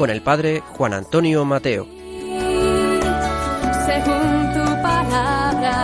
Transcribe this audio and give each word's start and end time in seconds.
Con 0.00 0.08
el 0.08 0.22
padre 0.22 0.62
Juan 0.66 0.94
Antonio 0.94 1.44
Mateo. 1.44 1.84
según 1.84 2.00
tu 4.54 4.64
palabra. 4.80 5.74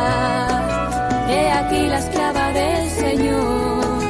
He 1.28 1.50
aquí 1.50 1.86
la 1.86 1.98
esclava 1.98 2.50
del 2.54 2.88
Señor. 2.92 4.02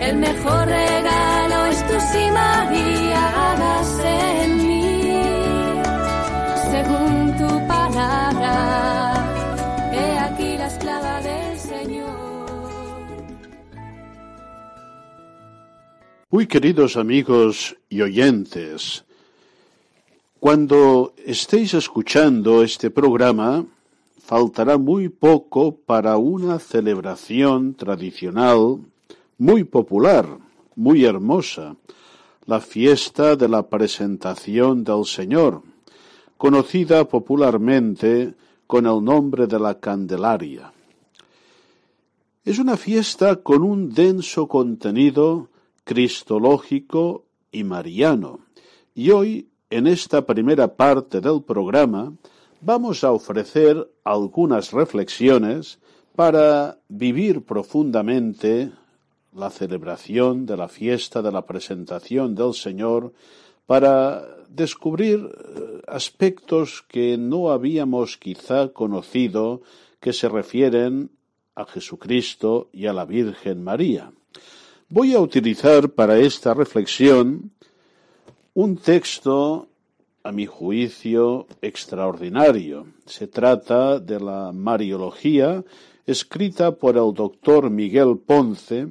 El 0.00 0.16
mejor 0.18 0.64
regalo 0.64 1.66
es 1.72 1.84
tu 1.88 1.94
sí, 2.12 2.30
María, 2.30 3.50
hágase 3.50 4.44
en 4.44 4.56
mí. 4.64 5.02
Según 6.70 7.36
tu 7.36 7.48
palabra. 7.66 8.54
He 9.92 10.18
aquí 10.20 10.56
la 10.56 10.68
esclava 10.68 11.20
del 11.20 11.58
Señor. 11.58 12.06
Muy 16.30 16.46
queridos 16.46 16.96
amigos 16.96 17.76
y 17.88 18.02
oyentes, 18.02 19.04
cuando 20.48 21.12
estéis 21.26 21.74
escuchando 21.74 22.62
este 22.62 22.90
programa, 22.90 23.66
faltará 24.18 24.78
muy 24.78 25.10
poco 25.10 25.76
para 25.76 26.16
una 26.16 26.58
celebración 26.58 27.74
tradicional 27.74 28.78
muy 29.36 29.64
popular, 29.64 30.38
muy 30.74 31.04
hermosa, 31.04 31.76
la 32.46 32.60
fiesta 32.60 33.36
de 33.36 33.46
la 33.46 33.68
presentación 33.68 34.84
del 34.84 35.04
Señor, 35.04 35.60
conocida 36.38 37.06
popularmente 37.06 38.32
con 38.66 38.86
el 38.86 39.04
nombre 39.04 39.46
de 39.46 39.60
la 39.60 39.78
Candelaria. 39.78 40.72
Es 42.46 42.58
una 42.58 42.78
fiesta 42.78 43.36
con 43.36 43.62
un 43.62 43.92
denso 43.92 44.48
contenido 44.48 45.50
cristológico 45.84 47.26
y 47.52 47.64
mariano. 47.64 48.40
Y 48.94 49.10
hoy, 49.10 49.48
en 49.70 49.86
esta 49.86 50.24
primera 50.24 50.76
parte 50.76 51.20
del 51.20 51.42
programa, 51.42 52.12
vamos 52.60 53.04
a 53.04 53.12
ofrecer 53.12 53.88
algunas 54.04 54.72
reflexiones 54.72 55.78
para 56.16 56.78
vivir 56.88 57.42
profundamente 57.42 58.72
la 59.34 59.50
celebración 59.50 60.46
de 60.46 60.56
la 60.56 60.68
fiesta 60.68 61.22
de 61.22 61.30
la 61.30 61.44
presentación 61.44 62.34
del 62.34 62.54
Señor, 62.54 63.12
para 63.66 64.26
descubrir 64.48 65.20
eh, 65.20 65.82
aspectos 65.86 66.82
que 66.88 67.18
no 67.18 67.50
habíamos 67.50 68.16
quizá 68.16 68.68
conocido 68.72 69.60
que 70.00 70.14
se 70.14 70.28
refieren 70.28 71.10
a 71.54 71.66
Jesucristo 71.66 72.70
y 72.72 72.86
a 72.86 72.94
la 72.94 73.04
Virgen 73.04 73.62
María. 73.62 74.10
Voy 74.88 75.14
a 75.14 75.20
utilizar 75.20 75.90
para 75.90 76.18
esta 76.18 76.54
reflexión 76.54 77.52
un 78.58 78.76
texto, 78.76 79.68
a 80.24 80.32
mi 80.32 80.44
juicio, 80.44 81.46
extraordinario. 81.62 82.88
Se 83.06 83.28
trata 83.28 84.00
de 84.00 84.18
la 84.18 84.50
Mariología, 84.50 85.62
escrita 86.04 86.72
por 86.72 86.96
el 86.96 87.14
doctor 87.14 87.70
Miguel 87.70 88.18
Ponce, 88.18 88.88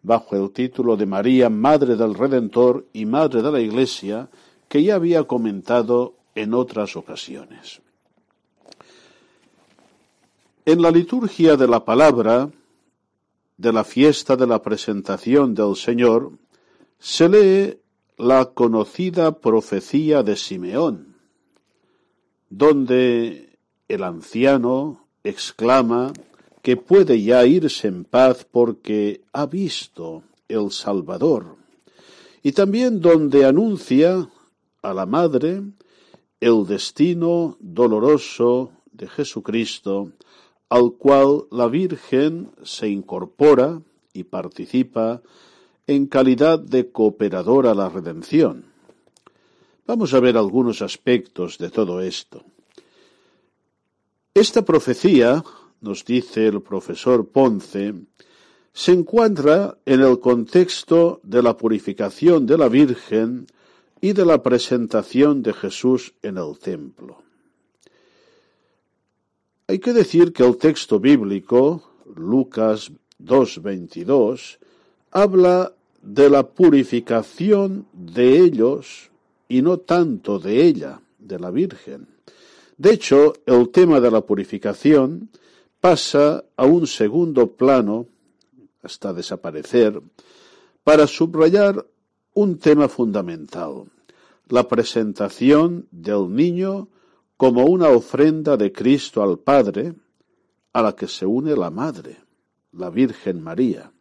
bajo 0.00 0.36
el 0.36 0.50
título 0.50 0.96
de 0.96 1.04
María, 1.04 1.50
Madre 1.50 1.94
del 1.94 2.14
Redentor 2.14 2.86
y 2.94 3.04
Madre 3.04 3.42
de 3.42 3.52
la 3.52 3.60
Iglesia, 3.60 4.30
que 4.66 4.82
ya 4.82 4.94
había 4.94 5.24
comentado 5.24 6.14
en 6.34 6.54
otras 6.54 6.96
ocasiones. 6.96 7.82
En 10.64 10.80
la 10.80 10.90
liturgia 10.90 11.56
de 11.56 11.68
la 11.68 11.84
palabra, 11.84 12.48
de 13.58 13.72
la 13.74 13.84
fiesta 13.84 14.36
de 14.36 14.46
la 14.46 14.62
presentación 14.62 15.54
del 15.54 15.76
Señor, 15.76 16.32
se 16.98 17.28
lee 17.28 17.83
la 18.16 18.46
conocida 18.46 19.40
profecía 19.40 20.22
de 20.22 20.36
Simeón, 20.36 21.16
donde 22.48 23.58
el 23.88 24.02
anciano 24.04 25.08
exclama 25.24 26.12
que 26.62 26.76
puede 26.76 27.22
ya 27.22 27.44
irse 27.44 27.88
en 27.88 28.04
paz 28.04 28.46
porque 28.50 29.22
ha 29.32 29.46
visto 29.46 30.22
el 30.48 30.70
Salvador, 30.70 31.56
y 32.42 32.52
también 32.52 33.00
donde 33.00 33.44
anuncia 33.44 34.28
a 34.82 34.94
la 34.94 35.06
Madre 35.06 35.62
el 36.40 36.66
destino 36.66 37.56
doloroso 37.58 38.70
de 38.92 39.08
Jesucristo, 39.08 40.12
al 40.68 40.92
cual 40.92 41.44
la 41.50 41.66
Virgen 41.66 42.50
se 42.62 42.88
incorpora 42.88 43.80
y 44.12 44.24
participa 44.24 45.22
en 45.86 46.06
calidad 46.06 46.58
de 46.58 46.90
cooperadora 46.90 47.72
a 47.72 47.74
la 47.74 47.88
redención. 47.88 48.64
Vamos 49.86 50.14
a 50.14 50.20
ver 50.20 50.36
algunos 50.36 50.80
aspectos 50.80 51.58
de 51.58 51.70
todo 51.70 52.00
esto. 52.00 52.42
Esta 54.32 54.64
profecía, 54.64 55.44
nos 55.80 56.04
dice 56.04 56.46
el 56.46 56.62
profesor 56.62 57.28
Ponce, 57.28 57.94
se 58.72 58.92
encuentra 58.92 59.78
en 59.84 60.00
el 60.00 60.18
contexto 60.18 61.20
de 61.22 61.42
la 61.42 61.56
purificación 61.56 62.46
de 62.46 62.58
la 62.58 62.68
Virgen 62.68 63.46
y 64.00 64.12
de 64.12 64.26
la 64.26 64.42
presentación 64.42 65.42
de 65.42 65.52
Jesús 65.52 66.14
en 66.22 66.38
el 66.38 66.58
templo. 66.58 67.22
Hay 69.68 69.78
que 69.78 69.92
decir 69.92 70.32
que 70.32 70.44
el 70.44 70.56
texto 70.56 70.98
bíblico, 70.98 71.82
Lucas 72.16 72.90
2.22, 73.22 74.58
habla 75.14 75.72
de 76.02 76.28
la 76.28 76.42
purificación 76.42 77.86
de 77.92 78.40
ellos 78.40 79.10
y 79.48 79.62
no 79.62 79.78
tanto 79.78 80.40
de 80.40 80.66
ella, 80.66 81.00
de 81.18 81.38
la 81.38 81.50
Virgen. 81.50 82.08
De 82.76 82.92
hecho, 82.92 83.32
el 83.46 83.70
tema 83.70 84.00
de 84.00 84.10
la 84.10 84.22
purificación 84.22 85.30
pasa 85.80 86.44
a 86.56 86.66
un 86.66 86.88
segundo 86.88 87.52
plano, 87.52 88.06
hasta 88.82 89.12
desaparecer, 89.12 90.02
para 90.82 91.06
subrayar 91.06 91.86
un 92.34 92.58
tema 92.58 92.88
fundamental, 92.88 93.84
la 94.48 94.66
presentación 94.66 95.86
del 95.92 96.34
niño 96.34 96.88
como 97.36 97.66
una 97.66 97.88
ofrenda 97.88 98.56
de 98.56 98.72
Cristo 98.72 99.22
al 99.22 99.38
Padre, 99.38 99.94
a 100.72 100.82
la 100.82 100.96
que 100.96 101.06
se 101.06 101.24
une 101.24 101.54
la 101.54 101.70
Madre, 101.70 102.18
la 102.72 102.90
Virgen 102.90 103.40
María. 103.40 103.93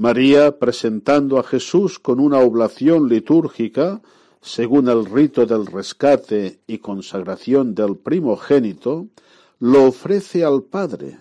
María 0.00 0.58
presentando 0.58 1.38
a 1.38 1.42
Jesús 1.42 1.98
con 1.98 2.20
una 2.20 2.38
oblación 2.38 3.06
litúrgica, 3.06 4.00
según 4.40 4.88
el 4.88 5.04
rito 5.04 5.44
del 5.44 5.66
rescate 5.66 6.60
y 6.66 6.78
consagración 6.78 7.74
del 7.74 7.98
primogénito, 7.98 9.08
lo 9.58 9.84
ofrece 9.84 10.42
al 10.42 10.62
Padre, 10.62 11.18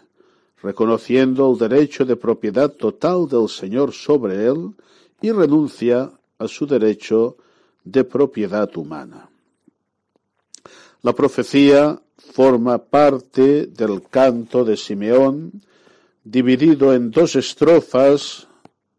reconociendo 0.63 1.51
el 1.51 1.57
derecho 1.57 2.05
de 2.05 2.15
propiedad 2.15 2.71
total 2.71 3.27
del 3.27 3.49
Señor 3.49 3.91
sobre 3.91 4.45
él 4.45 4.71
y 5.21 5.31
renuncia 5.31 6.13
a 6.37 6.47
su 6.47 6.65
derecho 6.65 7.35
de 7.83 8.05
propiedad 8.05 8.69
humana. 8.77 9.29
La 11.01 11.11
profecía 11.11 12.01
forma 12.15 12.77
parte 12.77 13.65
del 13.65 14.03
canto 14.03 14.63
de 14.63 14.77
Simeón, 14.77 15.63
dividido 16.23 16.93
en 16.93 17.11
dos 17.11 17.35
estrofas 17.35 18.45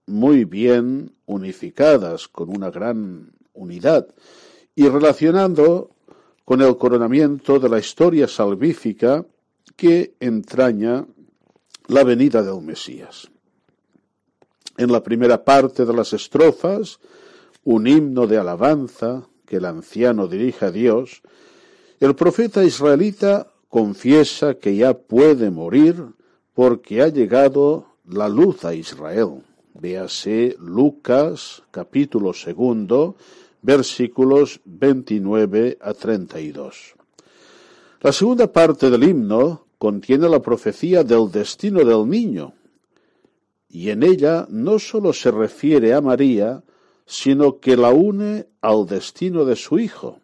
muy 0.06 0.44
bien 0.44 1.12
unificadas, 1.26 2.29
con 2.29 2.49
una 2.49 2.70
gran 2.70 3.32
unidad, 3.52 4.08
y 4.75 4.88
relacionando 4.88 5.91
con 6.44 6.62
el 6.62 6.76
coronamiento 6.76 7.58
de 7.58 7.69
la 7.69 7.79
historia 7.79 8.26
salvífica 8.26 9.25
que 9.76 10.14
entraña 10.20 11.06
la 11.87 12.05
venida 12.05 12.43
del 12.43 12.61
Mesías. 12.62 13.31
En 14.76 14.91
la 14.91 15.02
primera 15.02 15.44
parte 15.44 15.85
de 15.85 15.93
las 15.93 16.12
estrofas, 16.12 16.99
un 17.64 17.87
himno 17.87 18.26
de 18.26 18.38
alabanza 18.38 19.29
que 19.44 19.56
el 19.56 19.64
anciano 19.64 20.26
dirige 20.26 20.67
a 20.67 20.70
Dios, 20.70 21.23
el 21.99 22.14
profeta 22.14 22.64
israelita 22.64 23.52
confiesa 23.69 24.55
que 24.55 24.75
ya 24.76 24.94
puede 24.94 25.50
morir 25.50 26.05
porque 26.55 27.02
ha 27.02 27.08
llegado 27.08 27.87
la 28.05 28.29
luz 28.29 28.64
a 28.64 28.75
Israel. 28.75 29.43
Véase 29.75 30.56
Lucas 30.58 31.62
capítulo 31.70 32.32
segundo, 32.32 33.14
versículos 33.62 34.61
29 34.64 35.78
a 35.81 35.94
32. 35.94 36.94
La 38.00 38.12
segunda 38.12 38.50
parte 38.50 38.90
del 38.90 39.05
himno 39.05 39.67
contiene 39.78 40.28
la 40.28 40.40
profecía 40.40 41.05
del 41.05 41.31
destino 41.31 41.84
del 41.84 42.08
niño, 42.08 42.55
y 43.69 43.90
en 43.90 44.02
ella 44.02 44.46
no 44.50 44.78
sólo 44.78 45.12
se 45.12 45.31
refiere 45.31 45.94
a 45.94 46.00
María, 46.00 46.64
sino 47.06 47.61
que 47.61 47.76
la 47.76 47.90
une 47.90 48.49
al 48.61 48.87
destino 48.87 49.44
de 49.44 49.55
su 49.55 49.78
hijo. 49.78 50.19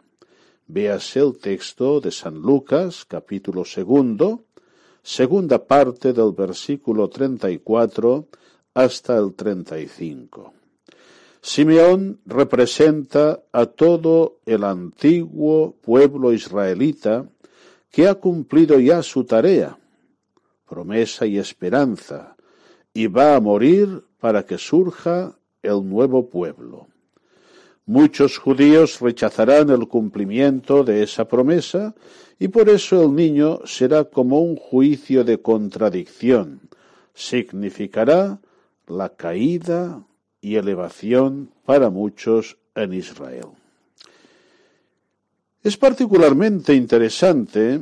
Véase 0.67 1.21
el 1.21 1.39
texto 1.39 2.01
de 2.01 2.11
San 2.11 2.35
Lucas, 2.35 3.05
capítulo 3.05 3.65
segundo, 3.65 4.43
segunda 5.03 5.65
parte 5.65 6.13
del 6.13 6.33
versículo 6.33 7.09
34 7.09 8.27
hasta 8.77 9.17
el 9.17 9.33
35. 9.33 10.53
Simeón 11.41 12.21
representa 12.27 13.41
a 13.51 13.65
todo 13.65 14.41
el 14.45 14.65
antiguo 14.65 15.75
pueblo 15.81 16.31
israelita 16.35 17.27
que 17.91 18.07
ha 18.07 18.17
cumplido 18.17 18.79
ya 18.79 19.03
su 19.03 19.25
tarea, 19.25 19.79
promesa 20.69 21.25
y 21.25 21.39
esperanza, 21.39 22.37
y 22.93 23.07
va 23.07 23.35
a 23.35 23.41
morir 23.41 24.05
para 24.21 24.45
que 24.45 24.59
surja 24.59 25.39
el 25.63 25.89
nuevo 25.89 26.29
pueblo. 26.29 26.89
Muchos 27.87 28.37
judíos 28.37 29.01
rechazarán 29.01 29.71
el 29.71 29.89
cumplimiento 29.89 30.85
de 30.85 31.03
esa 31.03 31.27
promesa 31.27 31.95
y 32.39 32.49
por 32.49 32.69
eso 32.69 33.05
el 33.05 33.15
niño 33.15 33.61
será 33.65 34.05
como 34.05 34.43
un 34.43 34.55
juicio 34.55 35.25
de 35.25 35.41
contradicción. 35.41 36.61
Significará 37.15 38.39
la 38.87 39.11
caída 39.11 40.05
y 40.41 40.57
elevación 40.57 41.51
para 41.65 41.91
muchos 41.91 42.57
en 42.75 42.93
Israel. 42.93 43.49
Es 45.63 45.77
particularmente 45.77 46.75
interesante 46.75 47.81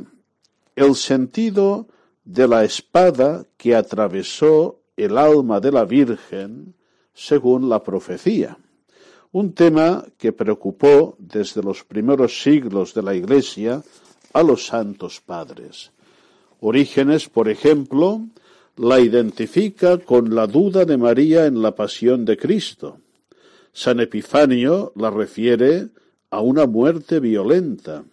el 0.75 0.95
sentido 0.95 1.87
de 2.23 2.47
la 2.47 2.63
espada 2.63 3.45
que 3.57 3.75
atravesó 3.75 4.81
el 4.97 5.17
alma 5.17 5.59
de 5.59 5.71
la 5.71 5.85
Virgen 5.85 6.73
según 7.13 7.69
la 7.69 7.83
profecía, 7.83 8.57
un 9.31 9.53
tema 9.53 10.05
que 10.17 10.33
preocupó 10.33 11.15
desde 11.19 11.61
los 11.61 11.83
primeros 11.83 12.41
siglos 12.41 12.93
de 12.93 13.03
la 13.03 13.13
Iglesia 13.13 13.83
a 14.33 14.43
los 14.43 14.65
santos 14.65 15.21
padres. 15.21 15.91
Orígenes, 16.59 17.29
por 17.29 17.47
ejemplo, 17.47 18.25
la 18.77 18.99
identifica 18.99 19.97
con 19.97 20.35
la 20.35 20.47
duda 20.47 20.85
de 20.85 20.97
María 20.97 21.45
en 21.45 21.61
la 21.61 21.75
pasión 21.75 22.25
de 22.25 22.37
Cristo. 22.37 22.99
San 23.71 23.99
Epifanio 23.99 24.91
la 24.95 25.09
refiere 25.09 25.89
a 26.29 26.41
una 26.41 26.65
muerte 26.65 27.19
violenta 27.19 28.03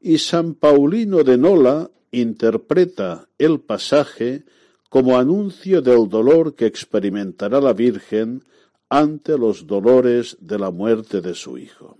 y 0.00 0.18
San 0.18 0.54
Paulino 0.54 1.24
de 1.24 1.36
Nola 1.36 1.90
interpreta 2.12 3.28
el 3.38 3.60
pasaje 3.60 4.44
como 4.88 5.18
anuncio 5.18 5.82
del 5.82 6.08
dolor 6.08 6.54
que 6.54 6.66
experimentará 6.66 7.60
la 7.60 7.72
Virgen 7.72 8.44
ante 8.88 9.36
los 9.36 9.66
dolores 9.66 10.36
de 10.40 10.58
la 10.58 10.70
muerte 10.70 11.20
de 11.20 11.34
su 11.34 11.58
Hijo. 11.58 11.98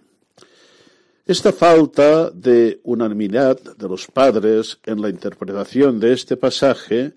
Esta 1.27 1.53
falta 1.53 2.31
de 2.31 2.81
unanimidad 2.85 3.59
de 3.61 3.89
los 3.89 4.07
padres 4.07 4.79
en 4.85 5.03
la 5.03 5.09
interpretación 5.09 5.99
de 5.99 6.13
este 6.13 6.37
pasaje 6.37 7.15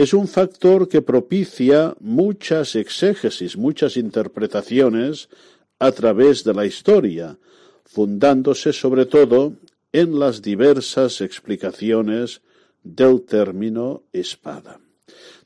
es 0.00 0.14
un 0.14 0.28
factor 0.28 0.88
que 0.88 1.02
propicia 1.02 1.94
muchas 2.00 2.74
exégesis, 2.74 3.58
muchas 3.58 3.98
interpretaciones 3.98 5.28
a 5.78 5.92
través 5.92 6.42
de 6.42 6.54
la 6.54 6.64
historia, 6.64 7.36
fundándose 7.84 8.72
sobre 8.72 9.04
todo 9.04 9.52
en 9.92 10.18
las 10.18 10.40
diversas 10.40 11.20
explicaciones 11.20 12.40
del 12.82 13.20
término 13.26 14.04
espada. 14.10 14.80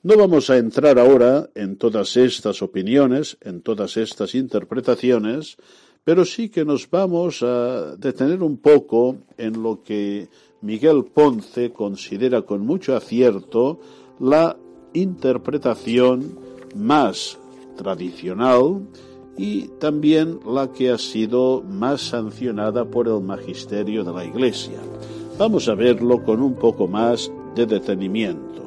No 0.05 0.17
vamos 0.17 0.49
a 0.51 0.57
entrar 0.57 1.01
ahora 1.01 1.51
en 1.57 1.77
todas 1.77 2.17
estas 2.17 2.63
opiniones, 2.63 3.37
en 3.41 3.61
todas 3.61 3.97
estas 3.97 4.37
interpretaciones, 4.37 5.57
pero 6.05 6.25
sí 6.25 6.49
que 6.49 6.65
nos 6.65 6.89
vamos 6.89 7.43
a 7.43 7.97
detener 7.97 8.41
un 8.41 8.59
poco 8.59 9.17
en 9.37 9.61
lo 9.65 9.83
que 9.83 10.29
Miguel 10.61 11.07
Ponce 11.13 11.73
considera 11.73 12.43
con 12.43 12.61
mucho 12.61 12.95
acierto 12.95 13.81
la 14.19 14.57
interpretación 14.93 16.39
más 16.75 17.39
tradicional 17.77 18.87
y 19.37 19.69
también 19.81 20.41
la 20.47 20.73
que 20.73 20.91
ha 20.91 20.99
sido 20.99 21.63
más 21.63 22.01
sancionada 22.01 22.85
por 22.85 23.09
el 23.09 23.21
magisterio 23.21 24.05
de 24.05 24.13
la 24.13 24.25
Iglesia. 24.25 24.79
Vamos 25.39 25.69
a 25.69 25.75
verlo 25.75 26.23
con 26.23 26.41
un 26.41 26.55
poco 26.55 26.87
más 26.87 27.31
de 27.57 27.67
detenimiento. 27.67 28.64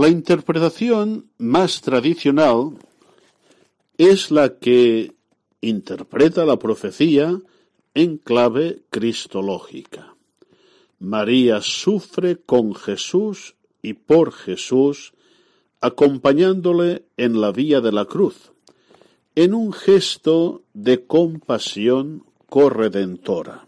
La 0.00 0.08
interpretación 0.08 1.30
más 1.36 1.82
tradicional 1.82 2.78
es 3.98 4.30
la 4.30 4.56
que 4.56 5.12
interpreta 5.60 6.46
la 6.46 6.58
profecía 6.58 7.38
en 7.92 8.16
clave 8.16 8.80
cristológica. 8.88 10.16
María 11.00 11.60
sufre 11.60 12.38
con 12.38 12.74
Jesús 12.74 13.56
y 13.82 13.92
por 13.92 14.32
Jesús, 14.32 15.12
acompañándole 15.82 17.04
en 17.18 17.38
la 17.38 17.52
vía 17.52 17.82
de 17.82 17.92
la 17.92 18.06
cruz, 18.06 18.52
en 19.34 19.52
un 19.52 19.70
gesto 19.70 20.62
de 20.72 21.04
compasión 21.06 22.24
corredentora. 22.48 23.66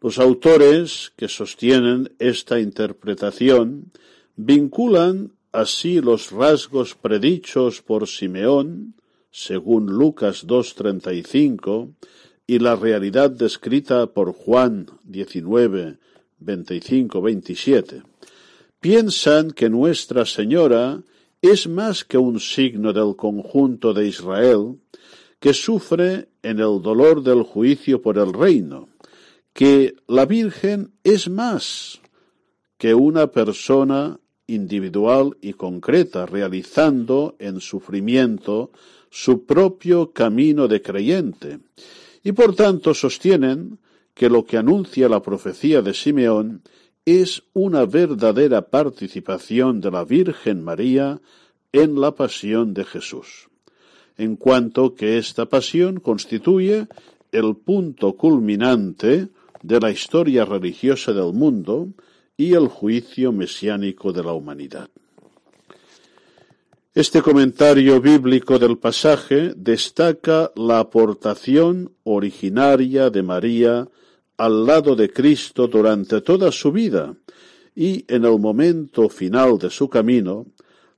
Los 0.00 0.20
autores 0.20 1.12
que 1.16 1.26
sostienen 1.26 2.14
esta 2.20 2.60
interpretación 2.60 3.90
vinculan 4.36 5.32
así 5.52 6.00
los 6.00 6.30
rasgos 6.30 6.94
predichos 6.94 7.82
por 7.82 8.08
Simeón, 8.08 8.94
según 9.30 9.86
Lucas 9.86 10.46
2.35, 10.46 11.94
y 12.46 12.58
la 12.58 12.76
realidad 12.76 13.30
descrita 13.30 14.06
por 14.06 14.32
Juan 14.32 14.86
19, 15.04 15.98
25, 16.38 17.22
27. 17.22 18.02
Piensan 18.80 19.50
que 19.52 19.70
Nuestra 19.70 20.26
Señora 20.26 21.02
es 21.40 21.68
más 21.68 22.04
que 22.04 22.18
un 22.18 22.40
signo 22.40 22.92
del 22.92 23.16
conjunto 23.16 23.94
de 23.94 24.08
Israel 24.08 24.78
que 25.38 25.54
sufre 25.54 26.28
en 26.42 26.58
el 26.58 26.82
dolor 26.82 27.22
del 27.22 27.42
juicio 27.42 28.00
por 28.02 28.18
el 28.18 28.32
reino, 28.32 28.88
que 29.52 29.94
la 30.06 30.26
Virgen 30.26 30.92
es 31.04 31.28
más 31.28 32.00
que 32.78 32.94
una 32.94 33.28
persona 33.28 34.18
individual 34.46 35.36
y 35.40 35.54
concreta, 35.54 36.26
realizando 36.26 37.36
en 37.38 37.60
sufrimiento 37.60 38.70
su 39.10 39.44
propio 39.44 40.12
camino 40.12 40.68
de 40.68 40.82
creyente, 40.82 41.60
y 42.22 42.32
por 42.32 42.54
tanto 42.54 42.94
sostienen 42.94 43.78
que 44.14 44.28
lo 44.28 44.44
que 44.44 44.56
anuncia 44.56 45.08
la 45.08 45.22
profecía 45.22 45.82
de 45.82 45.94
Simeón 45.94 46.62
es 47.04 47.42
una 47.52 47.84
verdadera 47.84 48.62
participación 48.62 49.80
de 49.80 49.90
la 49.90 50.04
Virgen 50.04 50.62
María 50.62 51.20
en 51.72 52.00
la 52.00 52.14
pasión 52.14 52.72
de 52.72 52.84
Jesús, 52.84 53.48
en 54.16 54.36
cuanto 54.36 54.94
que 54.94 55.18
esta 55.18 55.46
pasión 55.46 56.00
constituye 56.00 56.86
el 57.32 57.56
punto 57.56 58.14
culminante 58.14 59.28
de 59.62 59.80
la 59.80 59.90
historia 59.90 60.44
religiosa 60.44 61.12
del 61.12 61.32
mundo 61.32 61.88
y 62.36 62.54
el 62.54 62.68
juicio 62.68 63.32
mesiánico 63.32 64.12
de 64.12 64.22
la 64.22 64.32
humanidad. 64.32 64.88
Este 66.94 67.22
comentario 67.22 68.00
bíblico 68.00 68.58
del 68.58 68.78
pasaje 68.78 69.52
destaca 69.56 70.52
la 70.54 70.78
aportación 70.78 71.92
originaria 72.04 73.10
de 73.10 73.22
María 73.22 73.88
al 74.36 74.64
lado 74.64 74.94
de 74.94 75.10
Cristo 75.10 75.66
durante 75.66 76.20
toda 76.20 76.52
su 76.52 76.70
vida 76.70 77.14
y 77.74 78.04
en 78.06 78.24
el 78.24 78.38
momento 78.38 79.08
final 79.08 79.58
de 79.58 79.70
su 79.70 79.88
camino 79.88 80.46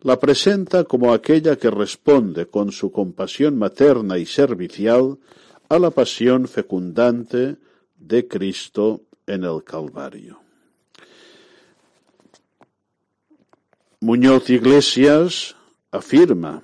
la 0.02 0.21
presenta 0.21 0.85
como 0.85 1.12
aquella 1.14 1.57
que 1.57 1.71
responde 1.71 2.47
con 2.47 2.73
su 2.73 2.93
compasión 2.93 3.57
materna 3.57 4.19
y 4.19 4.26
servicial 4.26 5.19
a 5.69 5.78
la 5.78 5.90
pasión 5.90 6.47
fecundante 6.47 7.57
de 7.97 8.28
Cristo 8.28 9.02
en 9.26 9.45
el 9.45 9.64
Calvario. 9.64 10.46
Muñoz 14.00 14.50
Iglesias 14.50 15.57
afirma, 15.91 16.62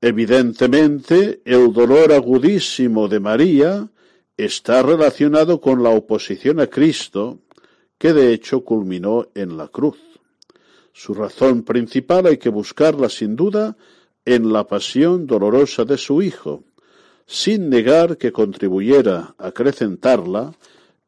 evidentemente 0.00 1.40
el 1.44 1.72
dolor 1.72 2.12
agudísimo 2.12 3.08
de 3.08 3.18
María 3.18 3.88
está 4.36 4.80
relacionado 4.80 5.60
con 5.60 5.82
la 5.82 5.90
oposición 5.90 6.60
a 6.60 6.68
Cristo, 6.68 7.40
que 7.98 8.12
de 8.12 8.32
hecho 8.32 8.64
culminó 8.64 9.26
en 9.34 9.56
la 9.56 9.66
cruz. 9.66 9.98
Su 10.92 11.12
razón 11.12 11.64
principal 11.64 12.26
hay 12.26 12.38
que 12.38 12.50
buscarla 12.50 13.08
sin 13.08 13.34
duda 13.34 13.76
en 14.24 14.52
la 14.52 14.68
pasión 14.68 15.26
dolorosa 15.26 15.84
de 15.84 15.98
su 15.98 16.22
Hijo, 16.22 16.62
sin 17.26 17.68
negar 17.68 18.16
que 18.16 18.30
contribuyera 18.30 19.34
a 19.38 19.48
acrecentarla 19.48 20.52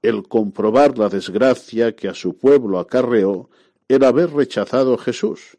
el 0.02 0.26
comprobar 0.26 0.99
la 0.99 1.09
desgracia 1.09 1.95
que 1.95 2.09
a 2.09 2.14
su 2.14 2.37
pueblo 2.37 2.81
acarreó 2.81 3.49
el 3.92 4.04
haber 4.04 4.32
rechazado 4.32 4.94
a 4.94 4.99
Jesús, 4.99 5.58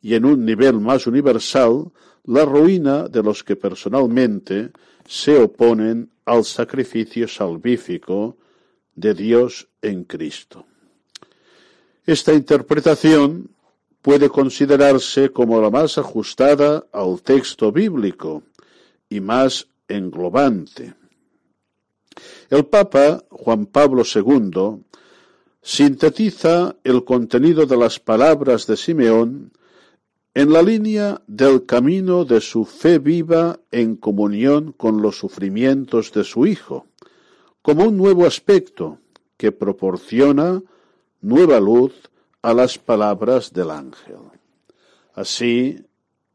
y 0.00 0.14
en 0.14 0.24
un 0.24 0.44
nivel 0.44 0.80
más 0.80 1.06
universal 1.06 1.90
la 2.24 2.44
ruina 2.44 3.08
de 3.08 3.22
los 3.22 3.42
que 3.42 3.56
personalmente 3.56 4.70
se 5.06 5.38
oponen 5.38 6.10
al 6.24 6.44
sacrificio 6.44 7.28
salvífico 7.28 8.36
de 8.94 9.14
Dios 9.14 9.68
en 9.82 10.04
Cristo. 10.04 10.66
Esta 12.06 12.32
interpretación 12.32 13.50
puede 14.02 14.28
considerarse 14.28 15.30
como 15.30 15.60
la 15.60 15.70
más 15.70 15.96
ajustada 15.96 16.86
al 16.92 17.22
texto 17.22 17.72
bíblico 17.72 18.42
y 19.08 19.20
más 19.20 19.66
englobante. 19.88 20.94
El 22.50 22.66
Papa 22.66 23.24
Juan 23.30 23.66
Pablo 23.66 24.02
II 24.04 24.84
sintetiza 25.64 26.76
el 26.84 27.04
contenido 27.04 27.64
de 27.64 27.78
las 27.78 27.98
palabras 27.98 28.66
de 28.66 28.76
Simeón 28.76 29.50
en 30.34 30.52
la 30.52 30.60
línea 30.60 31.22
del 31.26 31.64
camino 31.64 32.26
de 32.26 32.42
su 32.42 32.66
fe 32.66 32.98
viva 32.98 33.58
en 33.70 33.96
comunión 33.96 34.72
con 34.72 35.00
los 35.00 35.16
sufrimientos 35.16 36.12
de 36.12 36.22
su 36.22 36.46
Hijo, 36.46 36.86
como 37.62 37.84
un 37.84 37.96
nuevo 37.96 38.26
aspecto 38.26 38.98
que 39.38 39.52
proporciona 39.52 40.62
nueva 41.22 41.58
luz 41.60 41.94
a 42.42 42.52
las 42.52 42.76
palabras 42.76 43.50
del 43.54 43.70
ángel. 43.70 44.18
Así, 45.14 45.78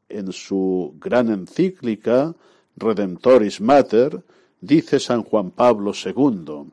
en 0.09 0.33
su 0.33 0.95
gran 0.99 1.29
encíclica 1.29 2.33
Redemptoris 2.75 3.61
Mater, 3.61 4.23
dice 4.59 4.99
San 4.99 5.21
Juan 5.21 5.51
Pablo 5.51 5.91
II, 5.93 6.71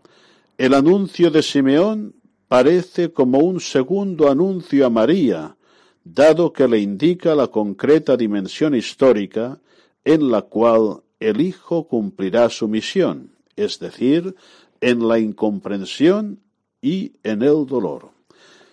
el 0.57 0.73
anuncio 0.73 1.31
de 1.31 1.43
Simeón 1.43 2.15
parece 2.49 3.13
como 3.13 3.39
un 3.39 3.61
segundo 3.61 4.31
anuncio 4.31 4.87
a 4.87 4.91
María, 4.91 5.57
dado 6.05 6.53
que 6.53 6.69
le 6.69 6.79
indica 6.79 7.35
la 7.35 7.49
concreta 7.49 8.17
dimensión 8.17 8.75
histórica 8.75 9.59
en 10.05 10.31
la 10.31 10.43
cual 10.43 11.03
el 11.19 11.41
Hijo 11.41 11.89
cumplirá 11.89 12.49
su 12.49 12.69
misión, 12.69 13.31
es 13.57 13.79
decir, 13.79 14.37
en 14.81 15.09
la 15.09 15.19
incomprensión 15.19 16.41
y 16.81 17.13
en 17.23 17.43
el 17.43 17.67
dolor. 17.67 18.11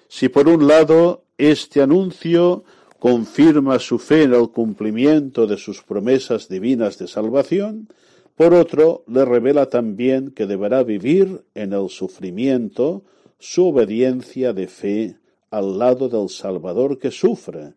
Si 0.08 0.30
por 0.30 0.48
un 0.48 0.68
lado 0.68 1.24
este 1.38 1.82
anuncio 1.82 2.64
confirma 3.00 3.80
su 3.80 3.98
fe 3.98 4.24
en 4.24 4.34
el 4.34 4.50
cumplimiento 4.50 5.48
de 5.48 5.58
sus 5.58 5.82
promesas 5.82 6.48
divinas 6.48 7.00
de 7.00 7.08
salvación, 7.08 7.90
por 8.36 8.54
otro 8.54 9.04
le 9.08 9.26
revela 9.26 9.68
también 9.70 10.32
que 10.32 10.46
deberá 10.46 10.84
vivir 10.84 11.44
en 11.56 11.74
el 11.74 11.90
sufrimiento 11.90 13.04
su 13.44 13.68
obediencia 13.68 14.54
de 14.54 14.68
fe 14.68 15.18
al 15.52 15.78
lado 15.78 16.08
del 16.08 16.30
Salvador 16.30 16.98
que 16.98 17.12
sufre 17.12 17.74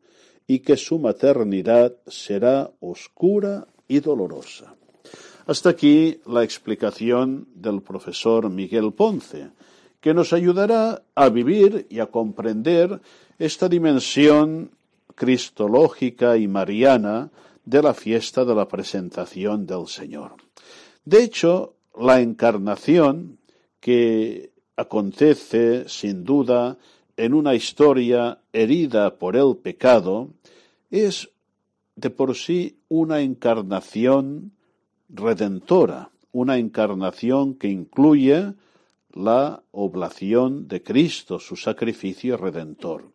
y 0.47 0.61
que 0.61 0.77
su 0.77 1.01
maternidad 1.01 1.93
será 2.07 2.71
oscura 2.79 3.67
y 3.89 3.99
dolorosa. 3.99 4.77
Hasta 5.45 5.71
aquí 5.71 6.21
la 6.25 6.45
explicación 6.45 7.49
del 7.53 7.83
profesor 7.83 8.49
Miguel 8.49 8.93
Ponce, 8.93 9.51
que 10.01 10.15
nos 10.15 10.33
ayudará 10.33 11.03
a 11.17 11.29
vivir 11.31 11.89
y 11.91 11.99
a 11.99 12.07
comprender 12.07 13.01
esta 13.37 13.69
dimensión 13.69 14.71
cristológica 15.17 16.37
y 16.37 16.47
mariana 16.47 17.33
de 17.65 17.83
la 17.83 17.93
fiesta 17.93 18.45
de 18.45 18.55
la 18.55 18.69
presentación 18.69 19.67
del 19.67 19.89
Señor. 19.89 20.37
De 21.05 21.25
hecho, 21.25 21.75
la 21.99 22.21
encarnación 22.21 23.39
que 23.81 24.55
acontece 24.77 25.89
sin 25.89 26.25
duda 26.25 26.77
en 27.17 27.35
una 27.35 27.55
historia 27.55 28.39
herida 28.53 29.17
por 29.17 29.37
el 29.37 29.57
pecado, 29.57 30.31
es 30.91 31.31
de 31.97 32.11
por 32.11 32.37
sí 32.37 32.77
una 32.89 33.21
encarnación 33.21 34.53
redentora, 35.09 36.11
una 36.33 36.59
encarnación 36.59 37.55
que 37.55 37.69
incluye 37.69 38.53
la 39.15 39.63
oblación 39.73 40.69
de 40.69 40.83
Cristo, 40.83 41.39
su 41.39 41.57
sacrificio 41.57 42.37
redentor. 42.37 43.11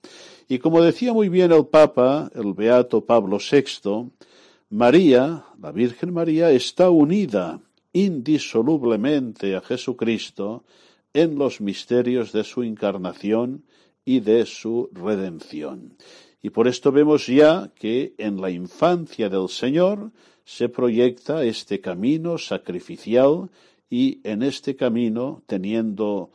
Y 0.48 0.58
como 0.58 0.82
decía 0.82 1.14
muy 1.14 1.30
bien 1.30 1.52
el 1.52 1.68
Papa, 1.68 2.32
el 2.34 2.54
Beato 2.54 3.06
Pablo 3.06 3.38
VI, 3.38 4.10
María, 4.72 5.46
la 5.62 5.72
Virgen 5.72 6.12
María, 6.12 6.50
está 6.52 6.90
unida 6.90 7.60
indisolublemente 7.94 9.56
a 9.56 9.62
Jesucristo 9.62 10.64
en 11.14 11.38
los 11.38 11.62
misterios 11.62 12.32
de 12.32 12.44
su 12.44 12.64
encarnación 12.64 13.64
y 14.06 14.20
de 14.20 14.46
su 14.46 14.90
redención. 14.94 15.98
Y 16.42 16.50
por 16.50 16.68
esto 16.68 16.92
vemos 16.92 17.28
ya 17.28 17.72
que 17.76 18.16
en 18.18 18.42
la 18.42 18.50
infancia 18.50 19.30
del 19.30 19.48
Señor 19.50 20.12
se 20.44 20.70
proyecta 20.70 21.44
este 21.44 21.82
camino 21.82 22.38
sacrificial 22.38 23.50
y 23.90 24.22
en 24.24 24.42
este 24.42 24.76
camino, 24.76 25.44
teniendo 25.46 26.32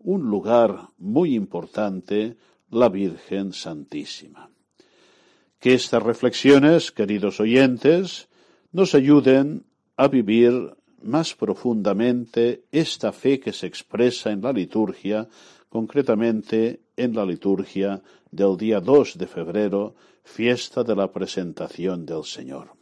un 0.00 0.28
lugar 0.28 0.88
muy 0.98 1.34
importante 1.34 2.36
la 2.70 2.88
Virgen 2.88 3.52
Santísima. 3.52 4.50
Que 5.58 5.74
estas 5.74 6.02
reflexiones, 6.02 6.92
queridos 6.92 7.40
oyentes, 7.40 8.28
nos 8.72 8.94
ayuden 8.94 9.64
a 9.96 10.08
vivir 10.08 10.74
más 11.06 11.34
profundamente 11.34 12.64
esta 12.70 13.12
fe 13.12 13.40
que 13.40 13.52
se 13.52 13.66
expresa 13.66 14.30
en 14.30 14.40
la 14.42 14.52
liturgia, 14.52 15.28
concretamente 15.68 16.80
en 16.96 17.14
la 17.14 17.24
liturgia 17.24 18.02
del 18.30 18.56
día 18.56 18.80
2 18.80 19.18
de 19.18 19.26
febrero, 19.26 19.94
fiesta 20.24 20.82
de 20.82 20.96
la 20.96 21.12
presentación 21.12 22.04
del 22.04 22.24
Señor. 22.24 22.72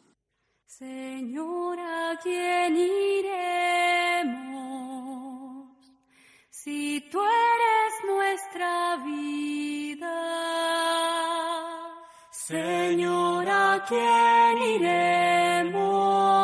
Señor, 0.67 1.79
¿a 1.79 2.19
quién 2.23 2.77
iremos? 2.77 3.35
Si 6.51 7.01
tú 7.11 7.21
eres 7.21 7.93
nuestra 8.07 8.97
vida. 9.05 10.35
Señor, 12.31 13.49
¿a 13.49 13.85
quién 13.89 14.59
iremos? 14.77 16.44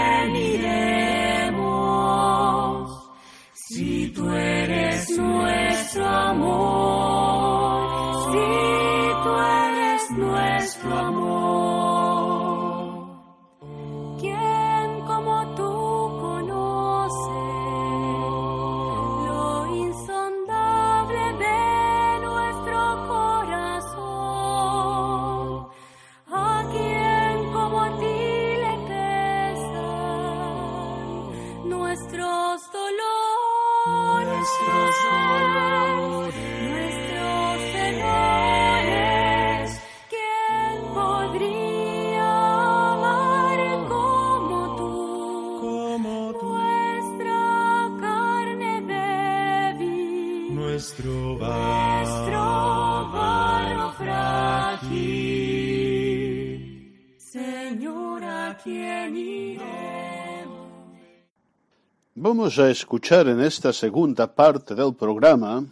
Vamos 62.41 62.57
a 62.57 62.71
escuchar 62.71 63.27
en 63.27 63.39
esta 63.39 63.71
segunda 63.71 64.25
parte 64.33 64.73
del 64.73 64.95
programa 64.95 65.63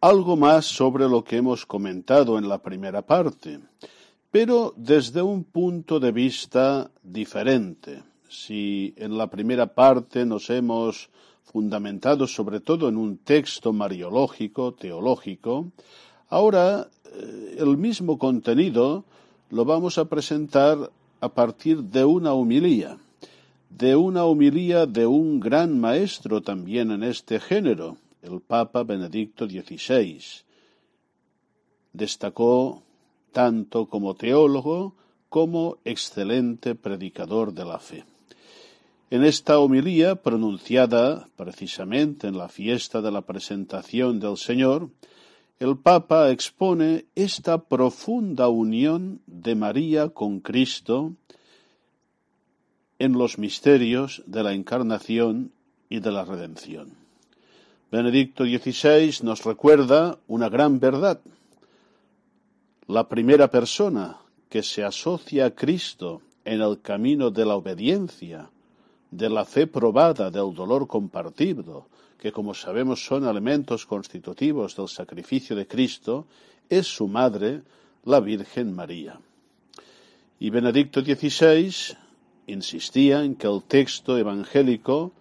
algo 0.00 0.36
más 0.36 0.66
sobre 0.66 1.08
lo 1.08 1.22
que 1.22 1.36
hemos 1.36 1.64
comentado 1.64 2.38
en 2.38 2.48
la 2.48 2.58
primera 2.58 3.02
parte, 3.02 3.60
pero 4.32 4.74
desde 4.76 5.22
un 5.22 5.44
punto 5.44 6.00
de 6.00 6.10
vista 6.10 6.90
diferente. 7.04 8.02
Si 8.28 8.92
en 8.96 9.16
la 9.16 9.28
primera 9.28 9.72
parte 9.72 10.26
nos 10.26 10.50
hemos 10.50 11.08
fundamentado 11.44 12.26
sobre 12.26 12.58
todo 12.58 12.88
en 12.88 12.96
un 12.96 13.18
texto 13.18 13.72
mariológico, 13.72 14.74
teológico, 14.74 15.70
ahora 16.30 16.88
eh, 17.04 17.58
el 17.60 17.76
mismo 17.76 18.18
contenido 18.18 19.04
lo 19.50 19.64
vamos 19.64 19.98
a 19.98 20.06
presentar 20.06 20.90
a 21.20 21.28
partir 21.28 21.84
de 21.84 22.04
una 22.04 22.32
humilía 22.32 22.98
de 23.70 23.96
una 23.96 24.24
homilía 24.24 24.84
de 24.84 25.06
un 25.06 25.40
gran 25.40 25.78
maestro 25.80 26.42
también 26.42 26.90
en 26.90 27.04
este 27.04 27.40
género, 27.40 27.96
el 28.20 28.40
Papa 28.40 28.82
Benedicto 28.82 29.48
XVI. 29.48 30.20
Destacó 31.92 32.82
tanto 33.32 33.86
como 33.86 34.14
teólogo 34.14 34.94
como 35.28 35.78
excelente 35.84 36.74
predicador 36.74 37.54
de 37.54 37.64
la 37.64 37.78
fe. 37.78 38.04
En 39.10 39.24
esta 39.24 39.58
homilía, 39.58 40.16
pronunciada 40.16 41.28
precisamente 41.36 42.26
en 42.26 42.36
la 42.36 42.48
fiesta 42.48 43.00
de 43.00 43.10
la 43.10 43.22
presentación 43.22 44.20
del 44.20 44.36
Señor, 44.36 44.90
el 45.60 45.76
Papa 45.76 46.30
expone 46.30 47.06
esta 47.14 47.58
profunda 47.58 48.48
unión 48.48 49.20
de 49.26 49.54
María 49.54 50.08
con 50.08 50.40
Cristo 50.40 51.12
en 53.00 53.14
los 53.14 53.38
misterios 53.38 54.22
de 54.26 54.42
la 54.42 54.52
encarnación 54.52 55.52
y 55.88 56.00
de 56.00 56.12
la 56.12 56.24
redención. 56.24 56.92
Benedicto 57.90 58.44
XVI 58.44 59.24
nos 59.24 59.42
recuerda 59.42 60.18
una 60.28 60.50
gran 60.50 60.78
verdad. 60.78 61.18
La 62.86 63.08
primera 63.08 63.50
persona 63.50 64.18
que 64.50 64.62
se 64.62 64.84
asocia 64.84 65.46
a 65.46 65.50
Cristo 65.54 66.20
en 66.44 66.60
el 66.60 66.82
camino 66.82 67.30
de 67.30 67.46
la 67.46 67.56
obediencia, 67.56 68.50
de 69.10 69.30
la 69.30 69.46
fe 69.46 69.66
probada, 69.66 70.30
del 70.30 70.54
dolor 70.54 70.86
compartido, 70.86 71.86
que 72.18 72.32
como 72.32 72.52
sabemos 72.52 73.02
son 73.02 73.26
elementos 73.26 73.86
constitutivos 73.86 74.76
del 74.76 74.88
sacrificio 74.88 75.56
de 75.56 75.66
Cristo, 75.66 76.26
es 76.68 76.86
su 76.86 77.08
madre, 77.08 77.62
la 78.04 78.20
Virgen 78.20 78.74
María. 78.74 79.18
Y 80.38 80.50
Benedicto 80.50 81.00
XVI 81.00 81.96
insistía 82.50 83.24
en 83.24 83.34
que 83.34 83.46
el 83.46 83.62
texto 83.62 84.18
evangélico 84.18 85.12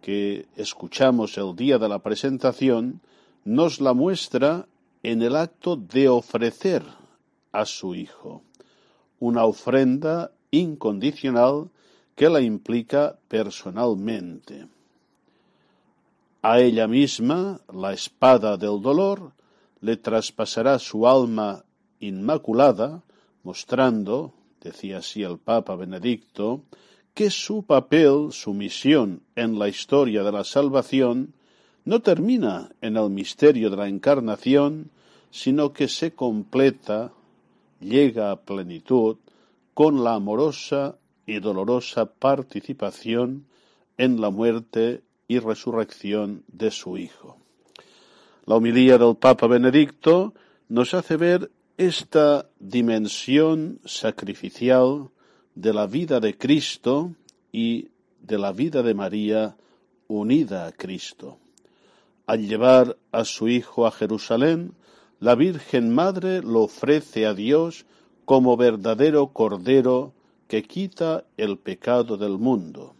que 0.00 0.46
escuchamos 0.56 1.36
el 1.38 1.54
día 1.56 1.78
de 1.78 1.88
la 1.88 1.98
presentación 1.98 3.00
nos 3.44 3.80
la 3.80 3.94
muestra 3.94 4.66
en 5.02 5.22
el 5.22 5.36
acto 5.36 5.76
de 5.76 6.08
ofrecer 6.08 6.82
a 7.52 7.64
su 7.64 7.94
Hijo 7.94 8.42
una 9.20 9.44
ofrenda 9.44 10.32
incondicional 10.50 11.70
que 12.14 12.28
la 12.28 12.40
implica 12.40 13.18
personalmente. 13.28 14.68
A 16.42 16.60
ella 16.60 16.86
misma, 16.86 17.60
la 17.72 17.92
espada 17.92 18.56
del 18.56 18.80
dolor, 18.80 19.32
le 19.80 19.96
traspasará 19.96 20.78
su 20.78 21.06
alma 21.06 21.64
inmaculada, 22.00 23.02
mostrando, 23.42 24.32
decía 24.60 24.98
así 24.98 25.22
el 25.22 25.38
Papa 25.38 25.76
Benedicto, 25.76 26.62
que 27.14 27.30
su 27.30 27.64
papel, 27.64 28.28
su 28.30 28.54
misión 28.54 29.22
en 29.34 29.58
la 29.58 29.68
historia 29.68 30.22
de 30.22 30.32
la 30.32 30.44
salvación, 30.44 31.34
no 31.84 32.00
termina 32.00 32.70
en 32.80 32.96
el 32.96 33.10
misterio 33.10 33.70
de 33.70 33.76
la 33.76 33.88
encarnación, 33.88 34.90
sino 35.30 35.72
que 35.72 35.88
se 35.88 36.14
completa, 36.14 37.12
llega 37.80 38.30
a 38.30 38.40
plenitud, 38.40 39.16
con 39.74 40.04
la 40.04 40.14
amorosa 40.14 40.98
y 41.26 41.40
dolorosa 41.40 42.06
participación 42.06 43.46
en 43.96 44.20
la 44.20 44.30
muerte 44.30 45.02
y 45.28 45.38
resurrección 45.38 46.44
de 46.48 46.70
su 46.70 46.96
Hijo. 46.98 47.36
La 48.46 48.56
homilía 48.56 48.96
del 48.96 49.16
Papa 49.16 49.46
Benedicto 49.46 50.34
nos 50.68 50.94
hace 50.94 51.16
ver 51.16 51.50
esta 51.78 52.50
dimensión 52.58 53.78
sacrificial 53.84 55.10
de 55.54 55.72
la 55.72 55.86
vida 55.86 56.18
de 56.18 56.36
Cristo 56.36 57.14
y 57.52 57.90
de 58.20 58.36
la 58.36 58.50
vida 58.50 58.82
de 58.82 58.94
María 58.94 59.56
unida 60.08 60.66
a 60.66 60.72
Cristo. 60.72 61.38
Al 62.26 62.48
llevar 62.48 62.96
a 63.12 63.24
su 63.24 63.46
Hijo 63.46 63.86
a 63.86 63.92
Jerusalén, 63.92 64.72
la 65.20 65.36
Virgen 65.36 65.94
Madre 65.94 66.42
lo 66.42 66.62
ofrece 66.62 67.26
a 67.26 67.32
Dios 67.32 67.86
como 68.24 68.56
verdadero 68.56 69.28
Cordero 69.28 70.12
que 70.48 70.64
quita 70.64 71.26
el 71.36 71.58
pecado 71.58 72.16
del 72.16 72.38
mundo. 72.38 72.96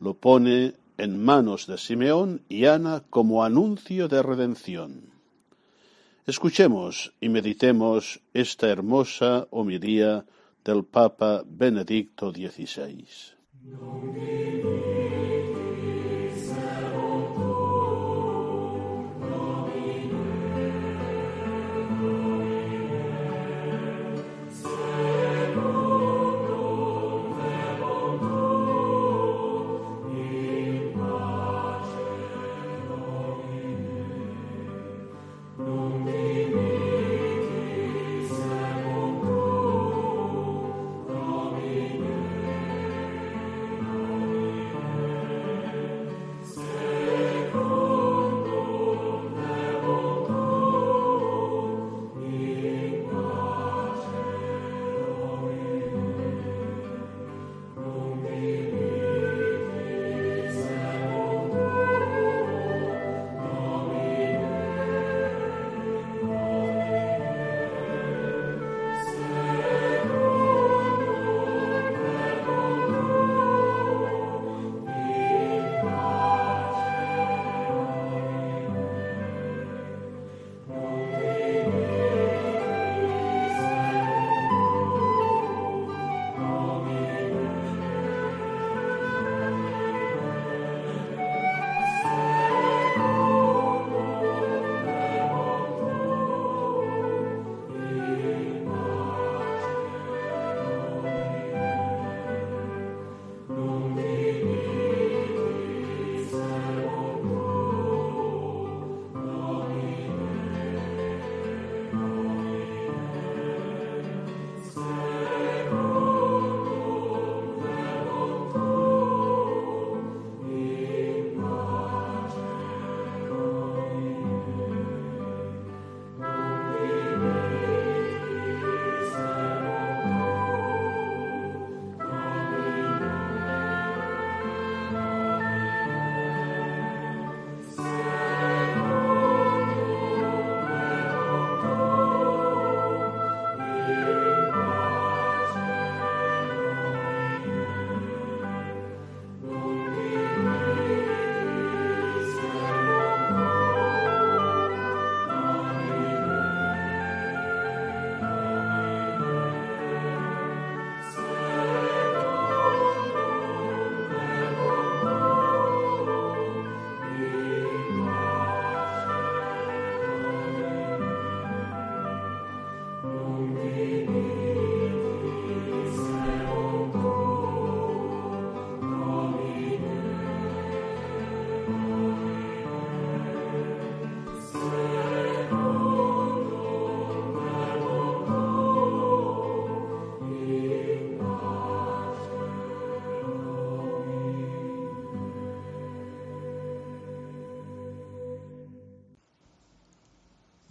Lo 0.00 0.12
pone 0.12 0.74
en 0.98 1.24
manos 1.24 1.66
de 1.66 1.78
Simeón 1.78 2.42
y 2.46 2.66
Ana 2.66 3.02
como 3.08 3.42
anuncio 3.42 4.06
de 4.06 4.22
redención. 4.22 5.13
Escuchemos 6.26 7.12
y 7.20 7.28
meditemos 7.28 8.22
esta 8.32 8.70
hermosa 8.70 9.46
homilía 9.50 10.24
del 10.64 10.82
Papa 10.82 11.42
Benedicto 11.46 12.32
XVI. 12.32 13.06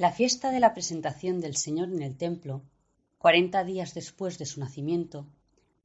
La 0.03 0.11
fiesta 0.11 0.51
de 0.51 0.59
la 0.59 0.73
presentación 0.73 1.39
del 1.39 1.55
Señor 1.55 1.87
en 1.87 2.03
el 2.03 2.17
templo, 2.17 2.61
cuarenta 3.19 3.63
días 3.63 3.93
después 3.93 4.37
de 4.37 4.45
su 4.45 4.59
nacimiento, 4.59 5.25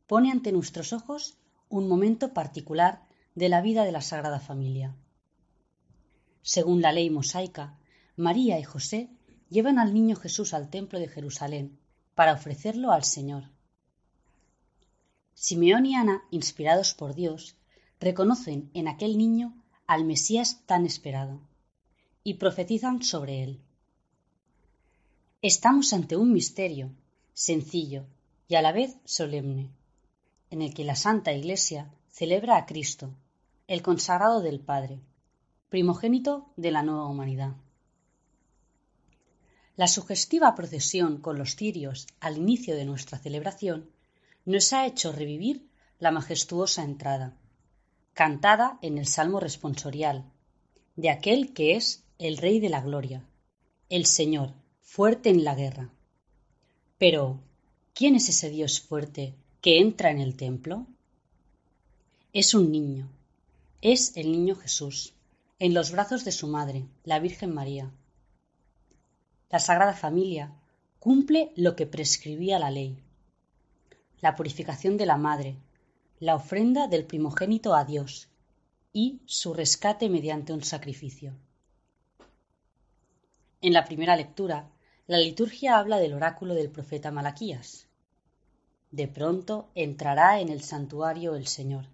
pone 0.09 0.33
ante 0.33 0.51
nuestros 0.51 0.93
ojos 0.93 1.39
un 1.69 1.87
momento 1.87 2.33
particular 2.33 3.07
de 3.37 3.49
la 3.49 3.61
vida 3.61 3.85
de 3.85 3.93
la 3.93 4.01
Sagrada 4.01 4.41
Familia. 4.41 4.97
Según 6.43 6.83
la 6.83 6.91
ley 6.91 7.11
mosaica, 7.11 7.79
María 8.17 8.59
y 8.59 8.65
José 8.65 9.09
llevan 9.51 9.79
al 9.79 9.95
niño 9.95 10.17
Jesús 10.17 10.53
al 10.53 10.69
templo 10.69 10.99
de 10.99 11.07
Jerusalén 11.07 11.79
para 12.17 12.33
ofrecerlo 12.33 12.91
al 12.91 13.05
Señor. 13.05 13.45
Simeón 15.33 15.87
y 15.87 15.95
Ana, 15.95 16.25
inspirados 16.33 16.93
por 16.93 17.15
Dios, 17.15 17.55
reconocen 18.01 18.69
en 18.75 18.89
aquel 18.89 19.17
niño 19.17 19.55
al 19.87 20.05
Mesías 20.05 20.67
tan 20.67 20.87
esperado 20.87 21.41
y 22.25 22.35
profetizan 22.35 23.05
sobre 23.05 23.45
él. 23.45 23.63
Estamos 25.41 25.93
ante 25.93 26.17
un 26.17 26.33
misterio 26.33 26.91
sencillo 27.33 28.07
y 28.49 28.57
a 28.57 28.63
la 28.63 28.73
vez 28.73 28.97
solemne, 29.05 29.71
en 30.51 30.63
el 30.63 30.75
que 30.75 30.83
la 30.83 30.97
Santa 30.97 31.33
Iglesia 31.33 31.95
celebra 32.11 32.57
a 32.57 32.67
Cristo, 32.67 33.15
el 33.69 33.81
consagrado 33.81 34.41
del 34.41 34.59
Padre, 34.59 34.99
primogénito 35.69 36.51
de 36.57 36.73
la 36.73 36.83
nueva 36.83 37.07
humanidad. 37.07 37.55
La 39.77 39.87
sugestiva 39.87 40.57
procesión 40.57 41.19
con 41.19 41.39
los 41.39 41.55
cirios 41.55 42.09
al 42.19 42.39
inicio 42.39 42.75
de 42.75 42.85
nuestra 42.85 43.17
celebración 43.17 43.89
nos 44.45 44.73
ha 44.73 44.87
hecho 44.87 45.13
revivir 45.13 45.69
la 46.01 46.11
majestuosa 46.11 46.83
entrada, 46.83 47.37
cantada 48.13 48.81
en 48.83 48.99
el 48.99 49.07
Salmo 49.07 49.39
responsorial, 49.39 50.25
de 50.97 51.11
aquel 51.11 51.53
que 51.53 51.77
es 51.77 52.03
el 52.19 52.39
Rey 52.39 52.59
de 52.59 52.71
la 52.71 52.81
Gloria, 52.81 53.25
el 53.89 54.05
Señor, 54.05 54.53
fuerte 54.91 55.31
en 55.31 55.45
la 55.45 55.55
guerra. 55.55 55.91
Pero, 56.99 57.41
¿quién 57.95 58.17
es 58.17 58.29
ese 58.29 58.51
Dios 58.51 58.81
fuerte 58.81 59.35
que 59.61 59.79
entra 59.79 60.11
en 60.11 60.21
el 60.21 60.37
templo? 60.37 60.87
Es 62.33 62.55
un 62.55 62.73
niño, 62.73 63.09
es 63.81 64.17
el 64.17 64.33
niño 64.33 64.55
Jesús, 64.57 65.15
en 65.59 65.75
los 65.75 65.93
brazos 65.93 66.25
de 66.25 66.33
su 66.33 66.47
madre, 66.49 66.87
la 67.05 67.19
Virgen 67.19 67.53
María 67.53 67.93
la 69.51 69.59
Sagrada 69.59 69.95
Familia 69.95 70.53
cumple 70.99 71.53
lo 71.57 71.75
que 71.75 71.87
prescribía 71.87 72.59
la 72.59 72.71
ley. 72.71 72.99
La 74.21 74.37
purificación 74.37 74.99
de 74.99 75.07
la 75.07 75.17
madre, 75.17 75.57
la 76.19 76.35
ofrenda 76.35 76.87
del 76.87 77.07
primogénito 77.07 77.75
a 77.75 77.85
Dios 77.85 78.29
y 78.93 79.21
su 79.25 79.55
rescate 79.55 80.11
mediante 80.11 80.53
un 80.53 80.63
sacrificio. 80.63 81.35
En 83.63 83.73
la 83.73 83.85
primera 83.85 84.17
lectura, 84.17 84.69
la 85.09 85.17
liturgia 85.17 85.79
habla 85.79 85.99
del 86.01 86.13
oráculo 86.13 86.55
del 86.55 86.71
profeta 86.71 87.11
Malaquías. 87.11 87.87
De 88.91 89.09
pronto 89.09 89.71
entrará 89.75 90.39
en 90.39 90.51
el 90.51 90.63
santuario 90.63 91.35
el 91.35 91.47
Señor. 91.47 91.87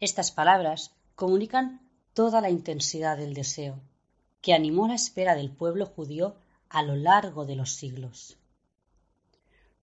Estas 0.00 0.32
palabras 0.32 0.90
comunican 1.14 1.80
toda 2.14 2.40
la 2.40 2.50
intensidad 2.50 3.16
del 3.16 3.32
deseo, 3.32 3.78
que 4.40 4.54
animó 4.54 4.88
la 4.88 4.96
espera 4.96 5.36
del 5.36 5.52
pueblo 5.52 5.86
judío 5.86 6.34
a 6.68 6.82
lo 6.82 6.96
largo 6.96 7.46
de 7.46 7.54
los 7.54 7.70
siglos. 7.70 8.36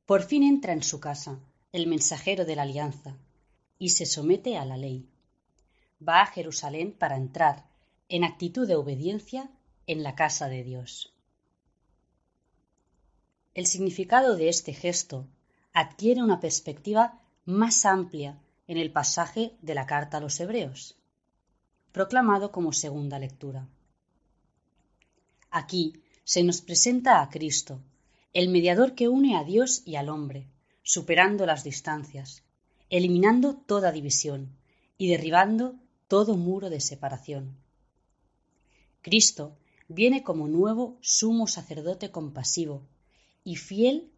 Por 0.05 0.23
fin 0.23 0.43
entra 0.43 0.73
en 0.73 0.83
su 0.83 0.99
casa 0.99 1.39
el 1.71 1.87
mensajero 1.87 2.43
de 2.43 2.57
la 2.57 2.63
alianza 2.63 3.15
y 3.77 3.91
se 3.91 4.05
somete 4.05 4.57
a 4.57 4.65
la 4.65 4.75
ley. 4.75 5.07
Va 6.05 6.23
a 6.23 6.25
Jerusalén 6.25 6.91
para 6.91 7.15
entrar, 7.15 7.63
en 8.09 8.25
actitud 8.25 8.67
de 8.67 8.75
obediencia, 8.75 9.49
en 9.87 10.03
la 10.03 10.15
casa 10.15 10.49
de 10.49 10.65
Dios. 10.65 11.13
El 13.53 13.65
significado 13.65 14.35
de 14.35 14.49
este 14.49 14.73
gesto 14.73 15.27
adquiere 15.73 16.21
una 16.21 16.39
perspectiva 16.39 17.19
más 17.45 17.85
amplia 17.85 18.39
en 18.67 18.77
el 18.77 18.91
pasaje 18.91 19.57
de 19.61 19.73
la 19.73 19.85
carta 19.87 20.17
a 20.17 20.19
los 20.21 20.39
Hebreos, 20.39 20.95
proclamado 21.91 22.51
como 22.51 22.73
segunda 22.73 23.17
lectura. 23.17 23.67
Aquí 25.49 25.93
se 26.23 26.43
nos 26.43 26.61
presenta 26.61 27.21
a 27.21 27.29
Cristo, 27.29 27.81
el 28.33 28.49
mediador 28.49 28.93
que 28.93 29.07
une 29.07 29.35
a 29.35 29.43
Dios 29.43 29.81
y 29.85 29.95
al 29.95 30.09
hombre, 30.09 30.47
superando 30.83 31.47
las 31.47 31.63
distancias, 31.63 32.43
eliminando 32.91 33.55
toda 33.55 33.91
división 33.91 34.55
y 34.97 35.09
derribando 35.09 35.75
todo 36.07 36.37
muro 36.37 36.69
de 36.69 36.81
separación. 36.81 37.57
Cristo 39.01 39.57
viene 39.87 40.21
como 40.21 40.47
nuevo 40.47 40.97
sumo 41.01 41.47
sacerdote 41.47 42.11
compasivo 42.11 42.83
y 43.49 43.55
fiel 43.55 44.11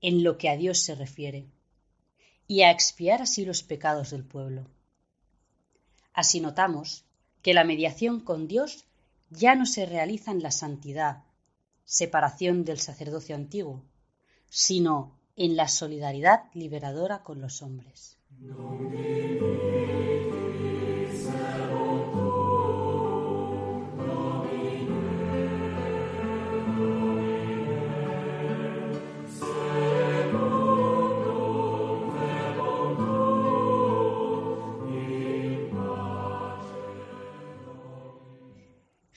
en 0.00 0.24
lo 0.24 0.38
que 0.38 0.48
a 0.48 0.56
Dios 0.56 0.80
se 0.80 0.96
refiere, 0.96 1.46
y 2.48 2.62
a 2.62 2.72
expiar 2.72 3.22
así 3.22 3.44
los 3.44 3.62
pecados 3.62 4.10
del 4.10 4.24
pueblo. 4.24 4.66
Así 6.12 6.40
notamos 6.40 7.04
que 7.42 7.54
la 7.54 7.62
mediación 7.62 8.18
con 8.18 8.48
Dios 8.48 8.84
ya 9.30 9.54
no 9.54 9.66
se 9.66 9.86
realiza 9.86 10.32
en 10.32 10.42
la 10.42 10.50
santidad, 10.50 11.22
separación 11.84 12.64
del 12.64 12.80
sacerdocio 12.80 13.36
antiguo, 13.36 13.84
sino 14.48 15.16
en 15.36 15.54
la 15.54 15.68
solidaridad 15.68 16.50
liberadora 16.52 17.22
con 17.22 17.40
los 17.40 17.62
hombres. 17.62 18.18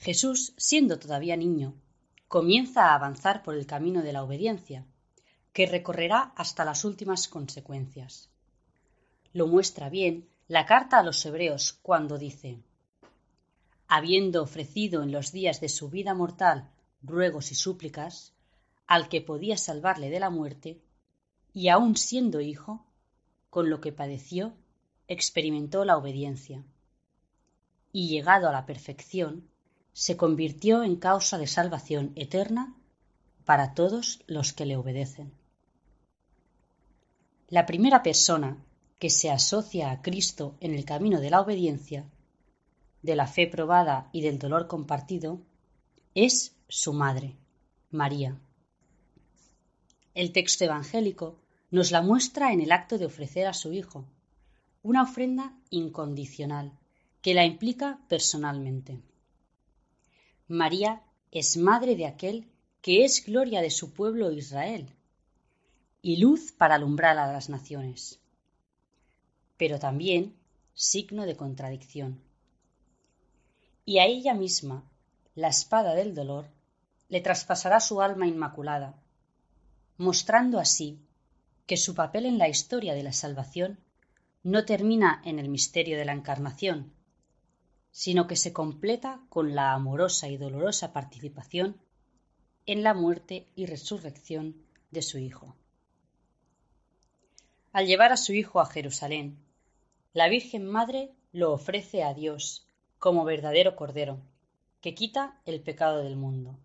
Jesús, 0.00 0.54
siendo 0.56 0.98
todavía 0.98 1.36
niño, 1.36 1.74
comienza 2.26 2.86
a 2.86 2.94
avanzar 2.94 3.42
por 3.42 3.54
el 3.54 3.66
camino 3.66 4.02
de 4.02 4.14
la 4.14 4.22
obediencia, 4.22 4.86
que 5.52 5.66
recorrerá 5.66 6.32
hasta 6.36 6.64
las 6.64 6.86
últimas 6.86 7.28
consecuencias. 7.28 8.30
Lo 9.34 9.46
muestra 9.46 9.90
bien 9.90 10.26
la 10.48 10.64
carta 10.64 10.98
a 10.98 11.02
los 11.02 11.24
hebreos 11.26 11.78
cuando 11.82 12.16
dice 12.16 12.62
Habiendo 13.88 14.42
ofrecido 14.42 15.02
en 15.02 15.12
los 15.12 15.32
días 15.32 15.60
de 15.60 15.68
su 15.68 15.90
vida 15.90 16.14
mortal 16.14 16.70
ruegos 17.02 17.52
y 17.52 17.54
súplicas 17.54 18.32
al 18.86 19.10
que 19.10 19.20
podía 19.20 19.58
salvarle 19.58 20.08
de 20.08 20.20
la 20.20 20.30
muerte, 20.30 20.80
y 21.52 21.68
aun 21.68 21.94
siendo 21.96 22.40
hijo, 22.40 22.86
con 23.50 23.68
lo 23.68 23.82
que 23.82 23.92
padeció, 23.92 24.54
experimentó 25.08 25.84
la 25.84 25.98
obediencia. 25.98 26.64
Y 27.92 28.08
llegado 28.08 28.48
a 28.48 28.52
la 28.52 28.64
perfección, 28.64 29.49
se 29.92 30.16
convirtió 30.16 30.82
en 30.82 30.96
causa 30.96 31.38
de 31.38 31.46
salvación 31.46 32.12
eterna 32.16 32.74
para 33.44 33.74
todos 33.74 34.22
los 34.26 34.52
que 34.52 34.66
le 34.66 34.76
obedecen. 34.76 35.32
La 37.48 37.66
primera 37.66 38.02
persona 38.02 38.64
que 38.98 39.10
se 39.10 39.30
asocia 39.30 39.90
a 39.90 40.02
Cristo 40.02 40.56
en 40.60 40.74
el 40.74 40.84
camino 40.84 41.20
de 41.20 41.30
la 41.30 41.40
obediencia, 41.40 42.04
de 43.02 43.16
la 43.16 43.26
fe 43.26 43.46
probada 43.46 44.08
y 44.12 44.20
del 44.20 44.38
dolor 44.38 44.68
compartido, 44.68 45.40
es 46.14 46.54
su 46.68 46.92
madre, 46.92 47.36
María. 47.90 48.38
El 50.14 50.32
texto 50.32 50.64
evangélico 50.64 51.40
nos 51.70 51.90
la 51.90 52.02
muestra 52.02 52.52
en 52.52 52.60
el 52.60 52.72
acto 52.72 52.98
de 52.98 53.06
ofrecer 53.06 53.46
a 53.46 53.54
su 53.54 53.72
Hijo, 53.72 54.04
una 54.82 55.02
ofrenda 55.02 55.56
incondicional 55.70 56.72
que 57.22 57.34
la 57.34 57.44
implica 57.44 58.00
personalmente. 58.08 59.00
María 60.50 61.00
es 61.30 61.56
madre 61.56 61.94
de 61.94 62.06
aquel 62.06 62.50
que 62.82 63.04
es 63.04 63.24
gloria 63.24 63.62
de 63.62 63.70
su 63.70 63.94
pueblo 63.94 64.32
Israel 64.32 64.90
y 66.02 66.16
luz 66.16 66.50
para 66.50 66.74
alumbrar 66.74 67.18
a 67.18 67.32
las 67.32 67.48
naciones, 67.48 68.18
pero 69.56 69.78
también 69.78 70.34
signo 70.74 71.24
de 71.24 71.36
contradicción. 71.36 72.20
Y 73.84 74.00
a 74.00 74.06
ella 74.06 74.34
misma, 74.34 74.82
la 75.36 75.46
espada 75.46 75.94
del 75.94 76.16
dolor, 76.16 76.46
le 77.08 77.20
traspasará 77.20 77.78
su 77.78 78.02
alma 78.02 78.26
inmaculada, 78.26 79.00
mostrando 79.98 80.58
así 80.58 80.98
que 81.66 81.76
su 81.76 81.94
papel 81.94 82.26
en 82.26 82.38
la 82.38 82.48
historia 82.48 82.94
de 82.94 83.04
la 83.04 83.12
salvación 83.12 83.78
no 84.42 84.64
termina 84.64 85.22
en 85.24 85.38
el 85.38 85.48
misterio 85.48 85.96
de 85.96 86.06
la 86.06 86.12
encarnación, 86.12 86.92
sino 87.90 88.26
que 88.26 88.36
se 88.36 88.52
completa 88.52 89.20
con 89.28 89.54
la 89.54 89.72
amorosa 89.72 90.28
y 90.28 90.36
dolorosa 90.36 90.92
participación 90.92 91.76
en 92.66 92.82
la 92.82 92.94
muerte 92.94 93.46
y 93.56 93.66
resurrección 93.66 94.56
de 94.90 95.02
su 95.02 95.18
Hijo. 95.18 95.54
Al 97.72 97.86
llevar 97.86 98.12
a 98.12 98.16
su 98.16 98.32
Hijo 98.32 98.60
a 98.60 98.66
Jerusalén, 98.66 99.38
la 100.12 100.28
Virgen 100.28 100.66
Madre 100.66 101.12
lo 101.32 101.52
ofrece 101.52 102.02
a 102.02 102.14
Dios 102.14 102.66
como 102.98 103.24
verdadero 103.24 103.76
Cordero, 103.76 104.18
que 104.80 104.94
quita 104.94 105.40
el 105.46 105.60
pecado 105.60 106.02
del 106.02 106.16
mundo. 106.16 106.58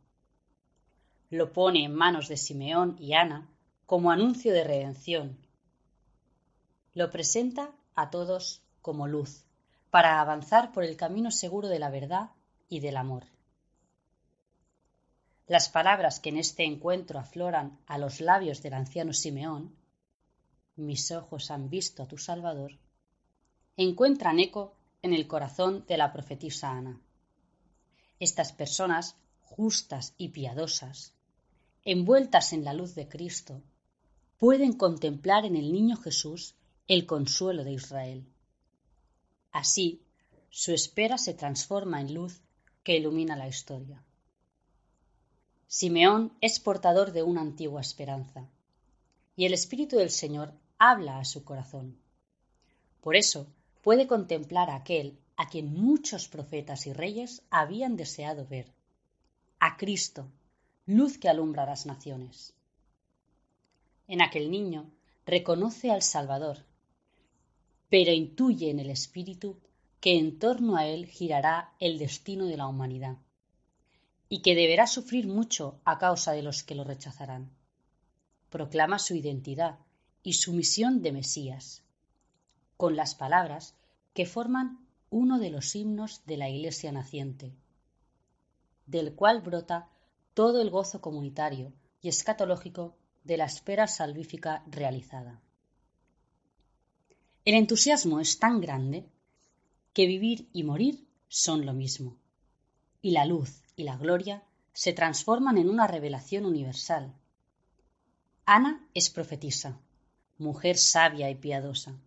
lo 1.29 1.51
pone 1.53 1.83
en 1.83 1.93
manos 1.93 2.27
de 2.27 2.37
Simeón 2.37 2.95
y 2.99 3.13
Ana 3.13 3.49
como 3.85 4.11
anuncio 4.11 4.53
de 4.53 4.63
redención. 4.63 5.37
Lo 6.93 7.09
presenta 7.11 7.71
a 7.93 8.09
todos 8.09 8.61
como 8.81 9.07
luz, 9.07 9.44
para 9.95 10.19
avanzar 10.19 10.73
por 10.73 10.83
el 10.83 10.97
camino 10.97 11.31
seguro 11.31 11.69
de 11.69 11.79
la 11.79 11.89
verdad 11.89 12.31
y 12.67 12.81
del 12.81 12.97
amor. 12.97 13.27
Las 15.47 15.69
palabras 15.69 16.19
que 16.19 16.27
en 16.27 16.35
este 16.35 16.65
encuentro 16.65 17.17
afloran 17.17 17.79
a 17.87 17.97
los 17.97 18.19
labios 18.19 18.61
del 18.61 18.73
anciano 18.73 19.13
Simeón, 19.13 19.73
mis 20.75 21.13
ojos 21.13 21.49
han 21.49 21.69
visto 21.69 22.03
a 22.03 22.09
tu 22.09 22.17
Salvador, 22.17 22.77
encuentran 23.77 24.39
eco 24.39 24.75
en 25.01 25.13
el 25.13 25.27
corazón 25.27 25.85
de 25.87 25.95
la 25.95 26.11
profetisa 26.11 26.71
Ana. 26.71 26.99
Estas 28.19 28.51
personas 28.51 29.15
justas 29.43 30.13
y 30.17 30.27
piadosas, 30.27 31.13
envueltas 31.85 32.51
en 32.51 32.65
la 32.65 32.73
luz 32.73 32.95
de 32.95 33.07
Cristo, 33.07 33.63
pueden 34.39 34.73
contemplar 34.73 35.45
en 35.45 35.55
el 35.55 35.71
niño 35.71 35.95
Jesús 35.95 36.55
el 36.85 37.05
consuelo 37.05 37.63
de 37.63 37.71
Israel. 37.71 38.34
Así, 39.55 40.01
su 40.49 40.73
espera 40.73 41.17
se 41.17 41.33
transforma 41.33 42.01
en 42.01 42.13
luz 42.13 42.41
que 42.83 42.97
ilumina 42.97 43.37
la 43.37 43.47
historia. 43.47 44.03
Simeón 45.65 46.33
es 46.41 46.59
portador 46.59 47.13
de 47.13 47.23
una 47.23 47.39
antigua 47.39 47.79
esperanza, 47.79 48.49
y 49.37 49.45
el 49.45 49.53
Espíritu 49.53 49.95
del 49.95 50.09
Señor 50.09 50.53
habla 50.77 51.19
a 51.19 51.23
su 51.23 51.45
corazón. 51.45 51.97
Por 52.99 53.15
eso 53.15 53.47
puede 53.81 54.07
contemplar 54.07 54.69
a 54.69 54.75
aquel 54.75 55.17
a 55.37 55.47
quien 55.47 55.73
muchos 55.73 56.27
profetas 56.27 56.85
y 56.85 56.91
reyes 56.91 57.41
habían 57.49 57.95
deseado 57.95 58.45
ver, 58.45 58.73
a 59.61 59.77
Cristo, 59.77 60.27
luz 60.85 61.17
que 61.17 61.29
alumbra 61.29 61.65
las 61.65 61.85
naciones. 61.85 62.53
En 64.09 64.21
aquel 64.21 64.51
niño 64.51 64.91
reconoce 65.25 65.91
al 65.91 66.01
Salvador, 66.01 66.65
pero 67.89 68.11
intuye 68.11 68.69
en 68.69 68.79
el 68.79 68.89
Espíritu 68.89 69.57
que 69.99 70.17
en 70.17 70.37
torno 70.39 70.75
a 70.75 70.85
él 70.85 71.07
girará 71.07 71.73
el 71.79 71.97
destino 71.97 72.45
de 72.45 72.57
la 72.57 72.67
humanidad 72.67 73.17
y 74.29 74.41
que 74.41 74.55
deberá 74.55 74.87
sufrir 74.87 75.27
mucho 75.27 75.79
a 75.85 75.97
causa 75.97 76.31
de 76.31 76.41
los 76.41 76.63
que 76.63 76.75
lo 76.75 76.83
rechazarán. 76.83 77.51
Proclama 78.49 78.99
su 78.99 79.15
identidad 79.15 79.79
y 80.23 80.33
su 80.33 80.53
misión 80.53 81.01
de 81.01 81.11
Mesías, 81.11 81.83
con 82.77 82.95
las 82.95 83.15
palabras 83.15 83.75
que 84.13 84.25
forman 84.25 84.85
uno 85.09 85.39
de 85.39 85.49
los 85.49 85.75
himnos 85.75 86.25
de 86.25 86.37
la 86.37 86.49
Iglesia 86.49 86.91
naciente, 86.91 87.53
del 88.85 89.13
cual 89.13 89.41
brota 89.41 89.89
todo 90.33 90.61
el 90.61 90.69
gozo 90.69 91.01
comunitario 91.01 91.73
y 92.01 92.09
escatológico 92.09 92.95
de 93.23 93.37
la 93.37 93.45
espera 93.45 93.87
salvífica 93.87 94.63
realizada. 94.67 95.41
El 97.45 97.53
entusiasmo 97.53 98.19
es 98.19 98.39
tan 98.39 98.59
grande 98.59 99.05
que 99.93 100.07
vivir 100.07 100.49
y 100.51 100.63
morir 100.63 101.05
son 101.27 101.67
lo 101.67 101.73
mismo, 101.73 102.17
y 103.03 103.11
la 103.11 103.25
luz 103.25 103.61
y 103.75 103.83
la 103.83 103.97
gloria 103.97 104.43
se 104.73 104.93
transforman 104.93 105.59
en 105.59 105.69
una 105.69 105.85
revelación 105.85 106.47
universal. 106.47 107.13
Ana 108.45 108.83
es 108.95 109.11
profetisa, 109.11 109.79
mujer 110.39 110.75
sabia 110.75 111.29
y 111.29 111.35
piadosa, 111.35 111.99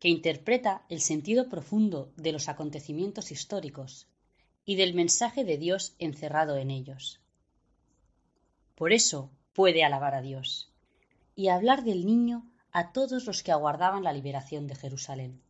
que 0.00 0.10
interpreta 0.10 0.84
el 0.90 1.00
sentido 1.00 1.48
profundo 1.48 2.12
de 2.16 2.32
los 2.32 2.50
acontecimientos 2.50 3.32
históricos 3.32 4.06
y 4.66 4.76
del 4.76 4.92
mensaje 4.92 5.44
de 5.44 5.56
Dios 5.56 5.94
encerrado 5.98 6.58
en 6.58 6.70
ellos. 6.70 7.20
Por 8.74 8.92
eso 8.92 9.30
puede 9.54 9.82
alabar 9.82 10.14
a 10.14 10.20
Dios 10.20 10.70
y 11.34 11.48
hablar 11.48 11.84
del 11.84 12.04
niño 12.04 12.44
a 12.72 12.92
todos 12.92 13.26
los 13.26 13.42
que 13.42 13.52
aguardaban 13.52 14.04
la 14.04 14.12
liberación 14.12 14.66
de 14.66 14.74
Jerusalén. 14.74 15.40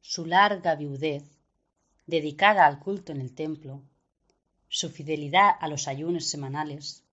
Su 0.00 0.26
larga 0.26 0.74
viudez 0.74 1.24
dedicada 2.06 2.66
al 2.66 2.80
culto 2.80 3.12
en 3.12 3.20
el 3.20 3.34
templo, 3.34 3.82
su 4.68 4.90
fidelidad 4.90 5.50
a 5.60 5.68
los 5.68 5.88
ayunos 5.88 6.24
semanales 6.26 7.04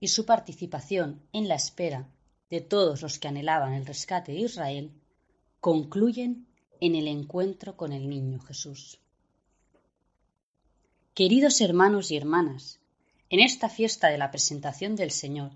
y 0.00 0.08
su 0.08 0.26
participación 0.26 1.22
en 1.32 1.48
la 1.48 1.54
espera 1.54 2.08
de 2.50 2.60
todos 2.60 3.02
los 3.02 3.18
que 3.18 3.28
anhelaban 3.28 3.72
el 3.72 3.86
rescate 3.86 4.32
de 4.32 4.40
Israel, 4.40 4.92
concluyen 5.60 6.46
en 6.80 6.94
el 6.94 7.06
encuentro 7.06 7.76
con 7.76 7.92
el 7.92 8.08
niño 8.08 8.40
Jesús. 8.40 8.98
Queridos 11.14 11.60
hermanos 11.60 12.10
y 12.10 12.16
hermanas, 12.16 12.80
en 13.30 13.40
esta 13.40 13.68
fiesta 13.68 14.08
de 14.08 14.18
la 14.18 14.30
presentación 14.30 14.96
del 14.96 15.10
Señor, 15.10 15.52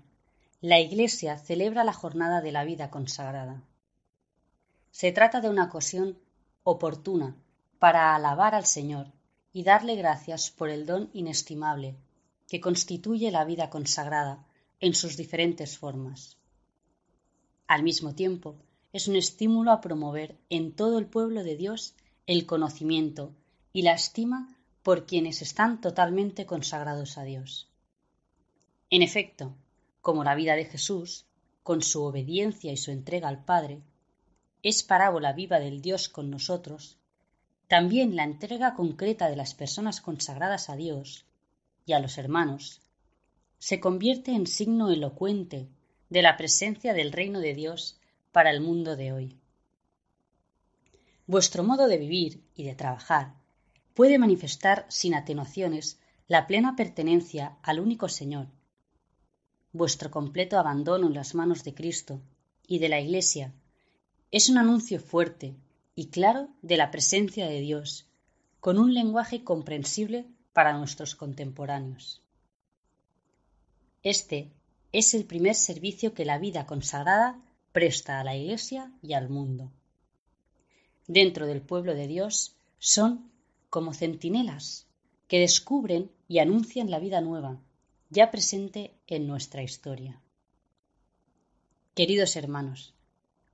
la 0.61 0.79
Iglesia 0.79 1.37
celebra 1.37 1.83
la 1.83 1.93
jornada 1.93 2.41
de 2.41 2.51
la 2.51 2.63
vida 2.63 2.89
consagrada. 2.89 3.61
Se 4.89 5.11
trata 5.11 5.39
de 5.39 5.49
una 5.49 5.65
ocasión 5.65 6.17
oportuna 6.63 7.35
para 7.77 8.15
alabar 8.15 8.55
al 8.55 8.65
Señor 8.65 9.13
y 9.53 9.63
darle 9.63 9.95
gracias 9.95 10.49
por 10.49 10.69
el 10.69 10.87
don 10.87 11.11
inestimable 11.13 11.95
que 12.47 12.59
constituye 12.59 13.29
la 13.29 13.45
vida 13.45 13.69
consagrada 13.69 14.47
en 14.79 14.95
sus 14.95 15.15
diferentes 15.15 15.77
formas. 15.77 16.37
Al 17.67 17.83
mismo 17.83 18.15
tiempo, 18.15 18.55
es 18.93 19.07
un 19.07 19.15
estímulo 19.15 19.71
a 19.71 19.81
promover 19.81 20.39
en 20.49 20.73
todo 20.73 20.97
el 20.97 21.05
pueblo 21.05 21.43
de 21.43 21.55
Dios 21.55 21.93
el 22.25 22.47
conocimiento 22.47 23.31
y 23.73 23.83
la 23.83 23.93
estima 23.93 24.57
por 24.81 25.05
quienes 25.05 25.43
están 25.43 25.81
totalmente 25.81 26.47
consagrados 26.47 27.19
a 27.19 27.23
Dios. 27.23 27.69
En 28.89 29.03
efecto, 29.03 29.53
como 30.07 30.23
la 30.23 30.35
vida 30.35 30.55
de 30.55 30.63
Jesús, 30.63 31.25
con 31.63 31.81
su 31.81 32.01
obediencia 32.01 32.71
y 32.71 32.77
su 32.77 32.91
entrega 32.91 33.27
al 33.27 33.43
Padre, 33.43 33.81
es 34.63 34.81
parábola 34.81 35.33
viva 35.33 35.59
del 35.59 35.81
Dios 35.81 36.07
con 36.07 36.31
nosotros, 36.31 36.97
también 37.67 38.15
la 38.15 38.23
entrega 38.23 38.73
concreta 38.73 39.29
de 39.29 39.35
las 39.35 39.53
personas 39.53 39.99
consagradas 39.99 40.69
a 40.69 40.77
Dios 40.77 41.25
y 41.85 41.91
a 41.91 41.99
los 41.99 42.17
hermanos 42.17 42.79
se 43.59 43.81
convierte 43.81 44.31
en 44.31 44.47
signo 44.47 44.91
elocuente 44.91 45.67
de 46.09 46.21
la 46.21 46.37
presencia 46.37 46.93
del 46.93 47.11
reino 47.11 47.41
de 47.41 47.53
Dios 47.53 47.99
para 48.31 48.51
el 48.51 48.61
mundo 48.61 48.95
de 48.95 49.11
hoy. 49.11 49.37
Vuestro 51.25 51.65
modo 51.65 51.89
de 51.89 51.97
vivir 51.97 52.41
y 52.55 52.63
de 52.63 52.75
trabajar 52.75 53.33
puede 53.93 54.19
manifestar 54.19 54.85
sin 54.87 55.15
atenuaciones 55.15 55.99
la 56.29 56.47
plena 56.47 56.77
pertenencia 56.77 57.57
al 57.61 57.81
único 57.81 58.07
Señor. 58.07 58.47
Vuestro 59.73 60.11
completo 60.11 60.57
abandono 60.57 61.07
en 61.07 61.13
las 61.13 61.35
manos 61.35 61.63
de 61.63 61.73
Cristo 61.73 62.21
y 62.67 62.79
de 62.79 62.89
la 62.89 62.99
Iglesia 62.99 63.53
es 64.31 64.49
un 64.49 64.57
anuncio 64.57 64.99
fuerte 64.99 65.55
y 65.95 66.07
claro 66.07 66.49
de 66.61 66.77
la 66.77 66.91
presencia 66.91 67.47
de 67.47 67.59
Dios, 67.61 68.07
con 68.59 68.77
un 68.77 68.93
lenguaje 68.93 69.43
comprensible 69.43 70.25
para 70.53 70.77
nuestros 70.77 71.15
contemporáneos. 71.15 72.21
Este 74.03 74.51
es 74.91 75.13
el 75.13 75.25
primer 75.25 75.55
servicio 75.55 76.13
que 76.13 76.25
la 76.25 76.37
vida 76.37 76.65
consagrada 76.65 77.39
presta 77.71 78.19
a 78.19 78.23
la 78.23 78.35
Iglesia 78.35 78.91
y 79.01 79.13
al 79.13 79.29
mundo. 79.29 79.71
Dentro 81.07 81.45
del 81.45 81.61
pueblo 81.61 81.93
de 81.93 82.07
Dios 82.07 82.55
son 82.79 83.31
como 83.69 83.93
centinelas 83.93 84.87
que 85.27 85.39
descubren 85.39 86.09
y 86.27 86.39
anuncian 86.39 86.89
la 86.89 86.99
vida 86.99 87.21
nueva, 87.21 87.59
ya 88.09 88.31
presente 88.31 88.93
en 89.07 89.27
nuestra 89.27 89.63
historia. 89.63 90.21
Queridos 91.93 92.35
hermanos, 92.35 92.93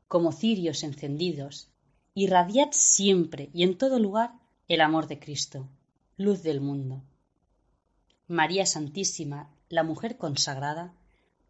como 0.08 0.32
cirios 0.32 0.84
encendidos 0.84 1.70
irradiad 2.16 2.70
siempre 2.72 3.50
y 3.54 3.63
en 3.63 3.78
todo 3.78 4.00
lugar 4.00 4.34
el 4.68 4.82
amor 4.82 5.08
de 5.08 5.20
Cristo, 5.20 5.68
luz 6.18 6.44
del 6.44 6.62
mundo. 6.62 7.02
María 8.28 8.66
Santísima, 8.66 9.50
la 9.70 9.84
mujer 9.84 10.18
consagrada, 10.18 10.94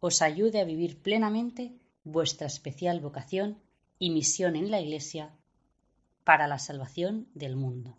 os 0.00 0.22
ayude 0.22 0.60
a 0.60 0.64
vivir 0.64 0.98
plenamente 0.98 1.72
vuestra 2.02 2.46
especial 2.46 3.00
vocación 3.00 3.58
y 3.98 4.10
misión 4.10 4.56
en 4.56 4.70
la 4.70 4.80
Iglesia 4.80 5.30
para 6.24 6.46
la 6.46 6.58
salvación 6.58 7.28
del 7.34 7.56
mundo. 7.56 7.96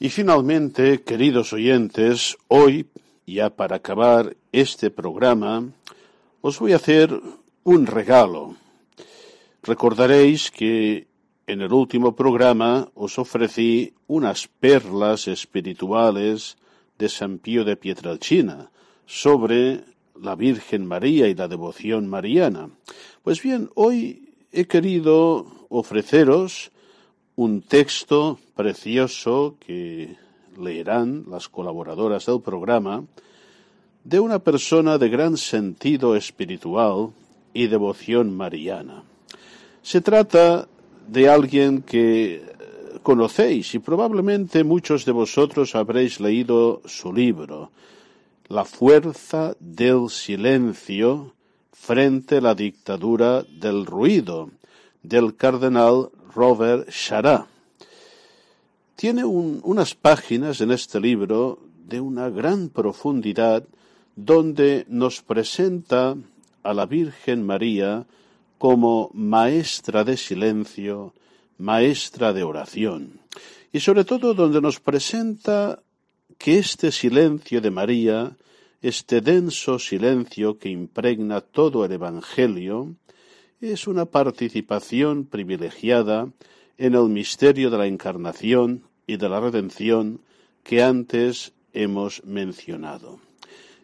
Y 0.00 0.10
finalmente, 0.10 1.02
queridos 1.02 1.52
oyentes, 1.52 2.38
hoy, 2.46 2.86
ya 3.26 3.50
para 3.50 3.76
acabar 3.76 4.36
este 4.52 4.90
programa, 4.90 5.72
os 6.40 6.60
voy 6.60 6.72
a 6.72 6.76
hacer 6.76 7.20
un 7.64 7.84
regalo. 7.84 8.54
Recordaréis 9.64 10.52
que 10.52 11.08
en 11.48 11.62
el 11.62 11.72
último 11.72 12.14
programa 12.14 12.88
os 12.94 13.18
ofrecí 13.18 13.92
unas 14.06 14.46
perlas 14.46 15.26
espirituales 15.26 16.58
de 16.96 17.08
San 17.08 17.38
Pío 17.38 17.64
de 17.64 17.74
Pietrelcina 17.74 18.70
sobre 19.04 19.82
la 20.14 20.36
Virgen 20.36 20.86
María 20.86 21.26
y 21.26 21.34
la 21.34 21.48
devoción 21.48 22.06
mariana. 22.06 22.70
Pues 23.24 23.42
bien, 23.42 23.68
hoy 23.74 24.32
he 24.52 24.66
querido 24.66 25.66
ofreceros 25.70 26.70
un 27.38 27.62
texto 27.62 28.40
precioso 28.56 29.54
que 29.64 30.16
leerán 30.58 31.24
las 31.30 31.48
colaboradoras 31.48 32.26
del 32.26 32.40
programa 32.40 33.04
de 34.02 34.18
una 34.18 34.40
persona 34.40 34.98
de 34.98 35.08
gran 35.08 35.36
sentido 35.36 36.16
espiritual 36.16 37.10
y 37.54 37.68
devoción 37.68 38.36
mariana. 38.36 39.04
Se 39.82 40.00
trata 40.00 40.66
de 41.06 41.28
alguien 41.28 41.82
que 41.82 42.42
conocéis 43.04 43.72
y 43.72 43.78
probablemente 43.78 44.64
muchos 44.64 45.04
de 45.04 45.12
vosotros 45.12 45.76
habréis 45.76 46.18
leído 46.18 46.82
su 46.86 47.12
libro, 47.12 47.70
La 48.48 48.64
fuerza 48.64 49.54
del 49.60 50.10
silencio 50.10 51.34
frente 51.70 52.38
a 52.38 52.40
la 52.40 52.56
dictadura 52.56 53.44
del 53.44 53.86
ruido, 53.86 54.50
del 55.04 55.36
cardenal 55.36 56.10
Robert 56.34 56.88
Chará. 56.90 57.46
Tiene 58.96 59.24
unas 59.24 59.94
páginas 59.94 60.60
en 60.60 60.70
este 60.72 61.00
libro 61.00 61.60
de 61.86 62.00
una 62.00 62.28
gran 62.30 62.68
profundidad 62.68 63.64
donde 64.16 64.84
nos 64.88 65.22
presenta 65.22 66.16
a 66.62 66.74
la 66.74 66.86
Virgen 66.86 67.46
María 67.46 68.06
como 68.58 69.10
maestra 69.14 70.02
de 70.02 70.16
silencio, 70.16 71.14
maestra 71.58 72.32
de 72.32 72.42
oración, 72.42 73.20
y 73.72 73.80
sobre 73.80 74.04
todo 74.04 74.34
donde 74.34 74.60
nos 74.60 74.80
presenta 74.80 75.80
que 76.36 76.58
este 76.58 76.90
silencio 76.90 77.60
de 77.60 77.70
María, 77.70 78.36
este 78.82 79.20
denso 79.20 79.78
silencio 79.78 80.58
que 80.58 80.68
impregna 80.68 81.40
todo 81.40 81.84
el 81.84 81.92
Evangelio, 81.92 82.94
es 83.60 83.88
una 83.88 84.04
participación 84.04 85.24
privilegiada 85.24 86.30
en 86.76 86.94
el 86.94 87.08
misterio 87.08 87.70
de 87.70 87.78
la 87.78 87.86
encarnación 87.86 88.84
y 89.06 89.16
de 89.16 89.28
la 89.28 89.40
redención 89.40 90.20
que 90.62 90.82
antes 90.82 91.52
hemos 91.72 92.24
mencionado. 92.24 93.18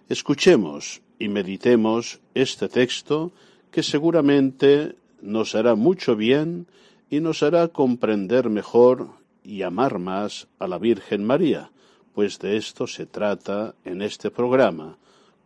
Escuchemos 0.09 1.03
y 1.19 1.29
meditemos 1.29 2.21
este 2.35 2.69
texto 2.69 3.33
que 3.71 3.83
seguramente 3.83 4.95
nos 5.21 5.55
hará 5.55 5.75
mucho 5.75 6.15
bien 6.15 6.69
y 7.11 7.21
nos 7.21 7.43
hará 7.43 7.69
comprender 7.69 8.51
mejor 8.51 9.09
y 9.43 9.63
amar 9.63 9.99
más 9.99 10.47
a 10.59 10.69
la 10.69 10.79
Virgen 10.79 11.25
María, 11.25 11.71
pues 12.15 12.39
de 12.39 12.57
esto 12.57 12.87
se 12.87 13.07
trata 13.07 13.75
en 13.85 14.03
este 14.03 14.31
programa, 14.31 14.99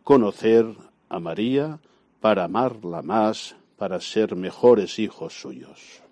conocer 0.03 0.67
a 1.09 1.19
María 1.19 1.79
para 2.19 2.43
amarla 2.43 3.01
más 3.01 3.55
para 3.79 4.01
ser 4.01 4.35
mejores 4.35 4.99
hijos 4.99 5.33
suyos. 5.39 6.03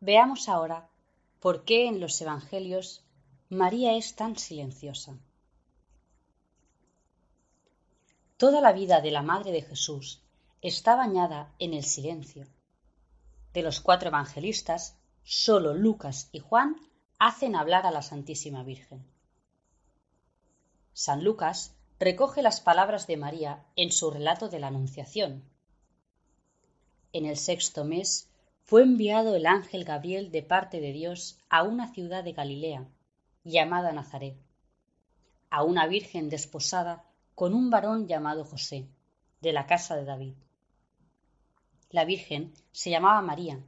Veamos 0.00 0.48
ahora 0.48 0.88
¿Por 1.40 1.64
qué 1.64 1.86
en 1.86 2.00
los 2.00 2.20
Evangelios 2.20 3.04
María 3.48 3.94
es 3.94 4.16
tan 4.16 4.36
silenciosa? 4.36 5.16
Toda 8.36 8.60
la 8.60 8.72
vida 8.72 9.00
de 9.00 9.12
la 9.12 9.22
Madre 9.22 9.52
de 9.52 9.62
Jesús 9.62 10.20
está 10.62 10.96
bañada 10.96 11.54
en 11.60 11.74
el 11.74 11.84
silencio. 11.84 12.48
De 13.52 13.62
los 13.62 13.80
cuatro 13.80 14.08
evangelistas, 14.08 14.96
solo 15.22 15.74
Lucas 15.74 16.28
y 16.32 16.40
Juan 16.40 16.76
hacen 17.20 17.54
hablar 17.54 17.86
a 17.86 17.92
la 17.92 18.02
Santísima 18.02 18.64
Virgen. 18.64 19.06
San 20.92 21.22
Lucas 21.22 21.76
recoge 22.00 22.42
las 22.42 22.60
palabras 22.60 23.06
de 23.06 23.16
María 23.16 23.64
en 23.76 23.92
su 23.92 24.10
relato 24.10 24.48
de 24.48 24.58
la 24.58 24.68
Anunciación. 24.68 25.44
En 27.12 27.26
el 27.26 27.36
sexto 27.36 27.84
mes 27.84 28.28
fue 28.68 28.82
enviado 28.82 29.34
el 29.34 29.46
ángel 29.46 29.84
Gabriel 29.84 30.30
de 30.30 30.42
parte 30.42 30.82
de 30.82 30.92
Dios 30.92 31.38
a 31.48 31.62
una 31.62 31.90
ciudad 31.94 32.22
de 32.22 32.34
Galilea, 32.34 32.86
llamada 33.42 33.92
Nazaret, 33.92 34.36
a 35.48 35.62
una 35.62 35.86
virgen 35.86 36.28
desposada 36.28 37.02
con 37.34 37.54
un 37.54 37.70
varón 37.70 38.06
llamado 38.06 38.44
José, 38.44 38.86
de 39.40 39.54
la 39.54 39.66
casa 39.66 39.96
de 39.96 40.04
David. 40.04 40.34
La 41.88 42.04
virgen 42.04 42.52
se 42.70 42.90
llamaba 42.90 43.22
María. 43.22 43.58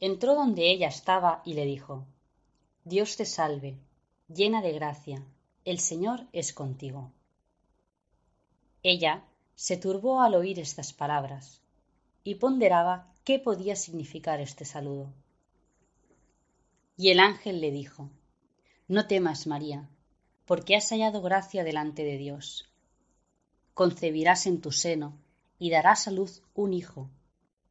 Entró 0.00 0.34
donde 0.34 0.70
ella 0.70 0.88
estaba 0.88 1.42
y 1.44 1.52
le 1.52 1.66
dijo, 1.66 2.06
Dios 2.84 3.18
te 3.18 3.26
salve, 3.26 3.76
llena 4.28 4.62
de 4.62 4.72
gracia, 4.72 5.22
el 5.66 5.78
Señor 5.78 6.26
es 6.32 6.54
contigo. 6.54 7.12
Ella 8.82 9.24
se 9.56 9.76
turbó 9.76 10.22
al 10.22 10.36
oír 10.36 10.58
estas 10.58 10.94
palabras 10.94 11.60
y 12.24 12.36
ponderaba 12.36 13.12
qué 13.28 13.38
podía 13.38 13.76
significar 13.76 14.40
este 14.40 14.64
saludo. 14.64 15.12
Y 16.96 17.10
el 17.10 17.20
ángel 17.20 17.60
le 17.60 17.70
dijo, 17.70 18.08
No 18.88 19.06
temas, 19.06 19.46
María, 19.46 19.86
porque 20.46 20.74
has 20.74 20.88
hallado 20.88 21.20
gracia 21.20 21.62
delante 21.62 22.04
de 22.04 22.16
Dios. 22.16 22.72
Concebirás 23.74 24.46
en 24.46 24.62
tu 24.62 24.72
seno 24.72 25.18
y 25.58 25.68
darás 25.68 26.08
a 26.08 26.10
luz 26.10 26.40
un 26.54 26.72
hijo, 26.72 27.10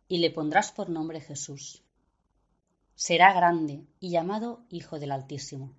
y 0.07 0.19
le 0.19 0.29
pondrás 0.29 0.71
por 0.71 0.91
nombre 0.91 1.21
Jesús. 1.21 1.81
Será 2.93 3.33
grande 3.33 3.81
y 3.99 4.11
llamado 4.11 4.61
Hijo 4.69 4.99
del 4.99 5.11
Altísimo. 5.11 5.73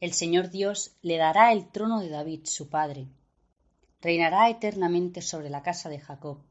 El 0.00 0.12
Señor 0.12 0.50
Dios 0.50 0.96
le 1.02 1.18
dará 1.18 1.52
el 1.52 1.68
trono 1.70 2.00
de 2.00 2.08
David, 2.08 2.46
su 2.46 2.68
padre. 2.68 3.06
Reinará 4.00 4.50
eternamente 4.50 5.22
sobre 5.22 5.50
la 5.50 5.62
casa 5.62 5.88
de 5.88 6.00
Jacob 6.00 6.49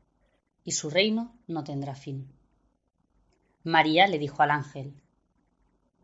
y 0.64 0.72
su 0.72 0.89
reino 0.89 1.34
no 1.47 1.64
tendrá 1.64 1.95
fin. 1.95 2.32
María 3.64 4.07
le 4.07 4.20
dijo 4.20 4.41
al 4.41 4.51
ángel, 4.51 4.93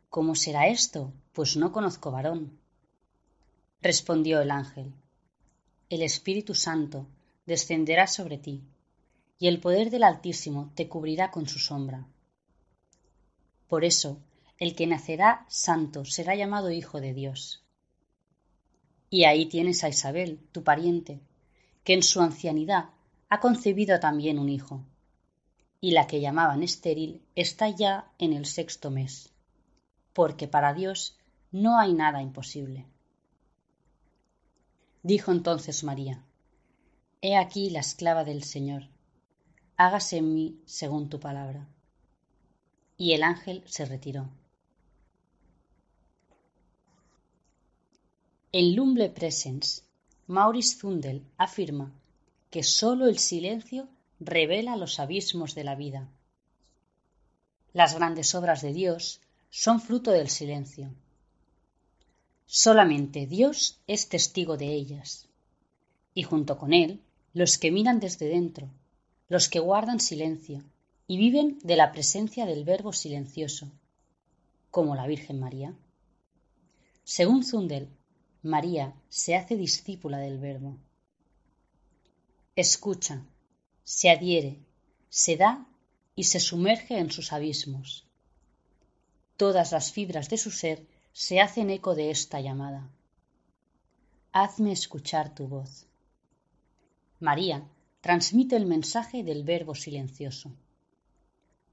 ¿Cómo 0.09 0.35
será 0.35 0.67
esto? 0.67 1.13
Pues 1.33 1.57
no 1.57 1.71
conozco 1.71 2.11
varón. 2.11 2.59
Respondió 3.81 4.41
el 4.41 4.51
ángel, 4.51 4.93
El 5.89 6.01
Espíritu 6.01 6.55
Santo 6.55 7.07
descenderá 7.45 8.07
sobre 8.07 8.37
ti, 8.37 8.63
y 9.37 9.47
el 9.47 9.59
poder 9.59 9.89
del 9.89 10.03
Altísimo 10.03 10.71
te 10.75 10.87
cubrirá 10.87 11.31
con 11.31 11.47
su 11.47 11.59
sombra. 11.59 12.07
Por 13.67 13.83
eso, 13.83 14.21
el 14.57 14.75
que 14.75 14.87
nacerá 14.87 15.45
santo 15.49 16.05
será 16.05 16.35
llamado 16.35 16.71
Hijo 16.71 17.01
de 17.01 17.13
Dios. 17.13 17.63
Y 19.09 19.25
ahí 19.25 19.47
tienes 19.47 19.83
a 19.83 19.89
Isabel, 19.89 20.39
tu 20.51 20.63
pariente, 20.63 21.21
que 21.83 21.93
en 21.93 22.03
su 22.03 22.21
ancianidad 22.21 22.89
ha 23.29 23.39
concebido 23.39 23.99
también 23.99 24.39
un 24.39 24.49
hijo, 24.49 24.83
y 25.81 25.91
la 25.91 26.07
que 26.07 26.21
llamaban 26.21 26.63
estéril 26.63 27.21
está 27.35 27.69
ya 27.69 28.11
en 28.17 28.33
el 28.33 28.45
sexto 28.45 28.91
mes, 28.91 29.31
porque 30.13 30.47
para 30.47 30.73
Dios 30.73 31.17
no 31.51 31.79
hay 31.79 31.93
nada 31.93 32.21
imposible. 32.21 32.85
Dijo 35.03 35.31
entonces 35.31 35.83
María, 35.83 36.23
He 37.21 37.37
aquí 37.37 37.69
la 37.69 37.79
esclava 37.79 38.23
del 38.23 38.43
Señor, 38.43 38.87
hágase 39.77 40.17
en 40.17 40.33
mí 40.33 40.61
según 40.65 41.09
tu 41.09 41.19
palabra. 41.19 41.67
Y 42.97 43.13
el 43.13 43.23
ángel 43.23 43.63
se 43.65 43.85
retiró. 43.85 44.29
En 48.51 48.75
Lumble 48.75 49.09
Presence, 49.09 49.83
Maurice 50.27 50.77
Zundel 50.77 51.25
afirma 51.37 51.91
que 52.55 52.63
sólo 52.63 53.07
el 53.07 53.17
silencio 53.17 53.89
revela 54.17 54.77
los 54.77 55.01
abismos 55.01 55.55
de 55.55 55.65
la 55.65 55.75
vida. 55.75 56.07
Las 57.73 57.95
grandes 57.95 58.33
obras 58.33 58.61
de 58.61 58.71
Dios 58.71 59.19
son 59.49 59.81
fruto 59.81 60.11
del 60.11 60.29
silencio. 60.29 60.89
Solamente 62.45 63.27
Dios 63.27 63.81
es 63.87 64.07
testigo 64.07 64.55
de 64.55 64.73
ellas. 64.73 65.27
y 66.13 66.23
junto 66.23 66.57
con 66.57 66.71
él 66.71 67.01
los 67.33 67.57
que 67.57 67.71
miran 67.71 67.99
desde 67.99 68.29
dentro, 68.29 68.69
los 69.27 69.49
que 69.49 69.59
guardan 69.59 69.99
silencio 69.99 70.63
y 71.07 71.17
viven 71.17 71.59
de 71.61 71.75
la 71.75 71.91
presencia 71.91 72.45
del 72.45 72.63
Verbo 72.63 72.93
silencioso, 72.93 73.69
como 74.71 74.95
la 74.95 75.07
Virgen 75.07 75.41
María. 75.41 75.75
Según 77.03 77.43
Zundel, 77.43 77.89
María 78.43 78.93
se 79.09 79.35
hace 79.35 79.57
discípula 79.57 80.19
del 80.19 80.39
Verbo. 80.39 80.77
Escucha, 82.57 83.21
se 83.83 84.09
adhiere, 84.09 84.57
se 85.09 85.35
da 85.35 85.65
y 86.15 86.23
se 86.23 86.39
sumerge 86.39 86.97
en 86.97 87.11
sus 87.11 87.33
abismos. 87.33 88.05
Todas 89.35 89.73
las 89.73 89.91
fibras 89.91 90.29
de 90.29 90.37
su 90.37 90.51
ser 90.51 90.87
se 91.11 91.41
hacen 91.41 91.69
eco 91.69 91.95
de 91.95 92.11
esta 92.11 92.39
llamada. 92.39 92.89
Hazme 94.31 94.71
escuchar 94.71 95.35
tu 95.35 95.49
voz. 95.49 95.85
María 97.19 97.67
transmite 97.99 98.55
el 98.55 98.65
mensaje 98.65 99.21
del 99.25 99.43
Verbo 99.43 99.75
silencioso. 99.75 100.49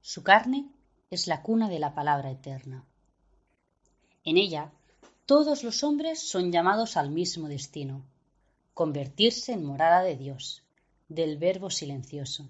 Su 0.00 0.24
carne 0.24 0.68
es 1.10 1.28
la 1.28 1.42
cuna 1.42 1.68
de 1.68 1.78
la 1.78 1.94
palabra 1.94 2.32
eterna. 2.32 2.84
En 4.24 4.36
ella, 4.36 4.72
todos 5.26 5.62
los 5.62 5.84
hombres 5.84 6.18
son 6.18 6.50
llamados 6.50 6.96
al 6.96 7.10
mismo 7.10 7.46
destino, 7.46 8.02
convertirse 8.74 9.52
en 9.52 9.64
morada 9.64 10.02
de 10.02 10.16
Dios, 10.16 10.64
del 11.14 11.38
Verbo 11.38 11.70
silencioso. 11.70 12.48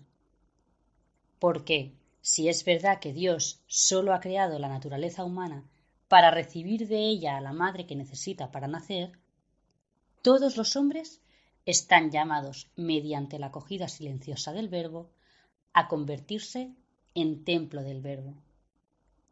Porque, 1.38 1.92
si 2.20 2.48
es 2.48 2.64
verdad 2.64 3.00
que 3.00 3.12
Dios 3.12 3.60
solo 3.66 4.14
ha 4.14 4.20
creado 4.20 4.58
la 4.58 4.68
naturaleza 4.68 5.24
humana 5.24 5.64
para 6.08 6.30
recibir 6.30 6.86
de 6.88 7.08
ella 7.08 7.36
a 7.36 7.40
la 7.40 7.52
madre 7.52 7.86
que 7.86 7.96
necesita 7.96 8.52
para 8.52 8.68
nacer, 8.68 9.12
todos 10.22 10.56
los 10.56 10.76
hombres 10.76 11.20
están 11.66 12.10
llamados, 12.10 12.70
mediante 12.76 13.38
la 13.38 13.46
acogida 13.46 13.88
silenciosa 13.88 14.52
del 14.52 14.68
Verbo, 14.68 15.10
a 15.72 15.88
convertirse 15.88 16.74
en 17.14 17.44
templo 17.44 17.82
del 17.82 18.00
Verbo, 18.00 18.34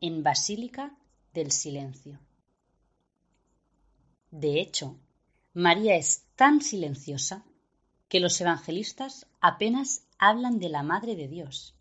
en 0.01 0.23
basílica 0.23 0.97
del 1.33 1.51
silencio. 1.51 2.19
De 4.31 4.61
hecho, 4.61 4.97
María 5.55 5.97
es 5.97 6.25
tan 6.37 6.61
silenciosa 6.61 7.45
que 8.11 8.21
los 8.21 8.41
evangelistas 8.41 9.29
apenas 9.41 10.05
hablan 10.19 10.59
de 10.59 10.69
la 10.69 10.83
Madre 10.83 11.15
de 11.15 11.29
Dios, 11.29 11.77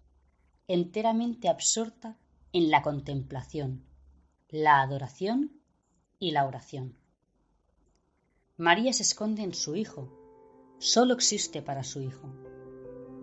enteramente 0.67 1.49
absorta 1.49 2.17
en 2.53 2.69
la 2.69 2.83
contemplación, 2.83 3.83
la 4.47 4.81
adoración 4.81 5.59
y 6.19 6.29
la 6.31 6.45
oración. 6.45 6.95
María 8.57 8.93
se 8.93 9.01
esconde 9.03 9.41
en 9.41 9.55
su 9.55 9.75
Hijo, 9.75 10.07
solo 10.77 11.15
existe 11.15 11.63
para 11.63 11.83
su 11.83 11.99
Hijo, 11.99 12.29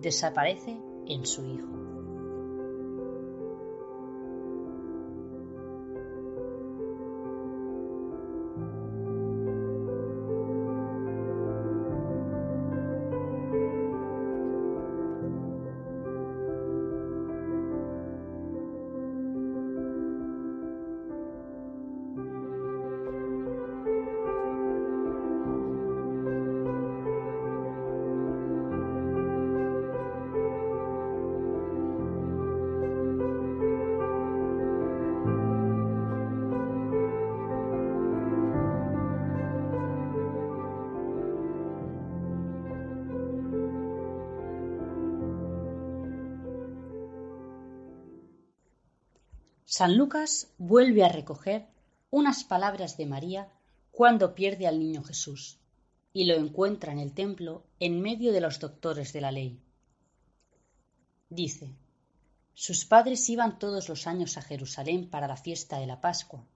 desaparece 0.01 0.77
en 1.07 1.27
su 1.27 1.47
Hijo. 1.47 1.86
San 49.79 49.99
Lucas 49.99 50.55
vuelve 50.57 51.05
a 51.05 51.11
recoger 51.11 51.67
unas 52.09 52.45
palabras 52.45 52.97
de 52.97 53.05
María 53.05 53.53
cuando 53.91 54.35
pierde 54.35 54.67
al 54.67 54.79
niño 54.79 55.03
Jesús 55.03 55.59
y 56.15 56.25
lo 56.25 56.33
encuentra 56.33 56.93
en 56.93 56.99
el 56.99 57.13
templo 57.13 57.63
en 57.79 58.01
medio 58.01 58.33
de 58.33 58.41
los 58.41 58.59
doctores 58.59 59.13
de 59.13 59.21
la 59.21 59.33
ley. 59.33 59.61
Dice, 61.29 61.77
sus 62.55 62.87
padres 62.87 63.29
iban 63.29 63.59
todos 63.59 63.91
los 63.91 64.07
años 64.07 64.39
a 64.39 64.41
Jerusalén 64.41 65.11
para 65.11 65.29
la 65.29 65.37
fiesta 65.37 65.79
de 65.79 65.87
la 65.87 66.01
Pascua, 66.01 66.47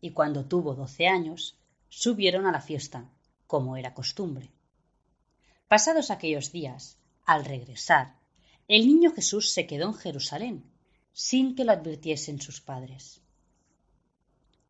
y 0.00 0.10
cuando 0.10 0.44
tuvo 0.44 0.74
doce 0.74 1.06
años, 1.06 1.56
subieron 1.88 2.46
a 2.46 2.50
la 2.50 2.60
fiesta, 2.60 3.08
como 3.46 3.76
era 3.76 3.94
costumbre. 3.94 4.50
Pasados 5.68 6.10
aquellos 6.10 6.50
días, 6.50 6.98
al 7.26 7.44
regresar, 7.44 8.16
el 8.66 8.88
niño 8.88 9.12
Jesús 9.12 9.52
se 9.52 9.68
quedó 9.68 9.86
en 9.86 9.94
Jerusalén 9.94 10.79
sin 11.12 11.54
que 11.54 11.64
lo 11.64 11.72
advirtiesen 11.72 12.40
sus 12.40 12.60
padres. 12.60 13.20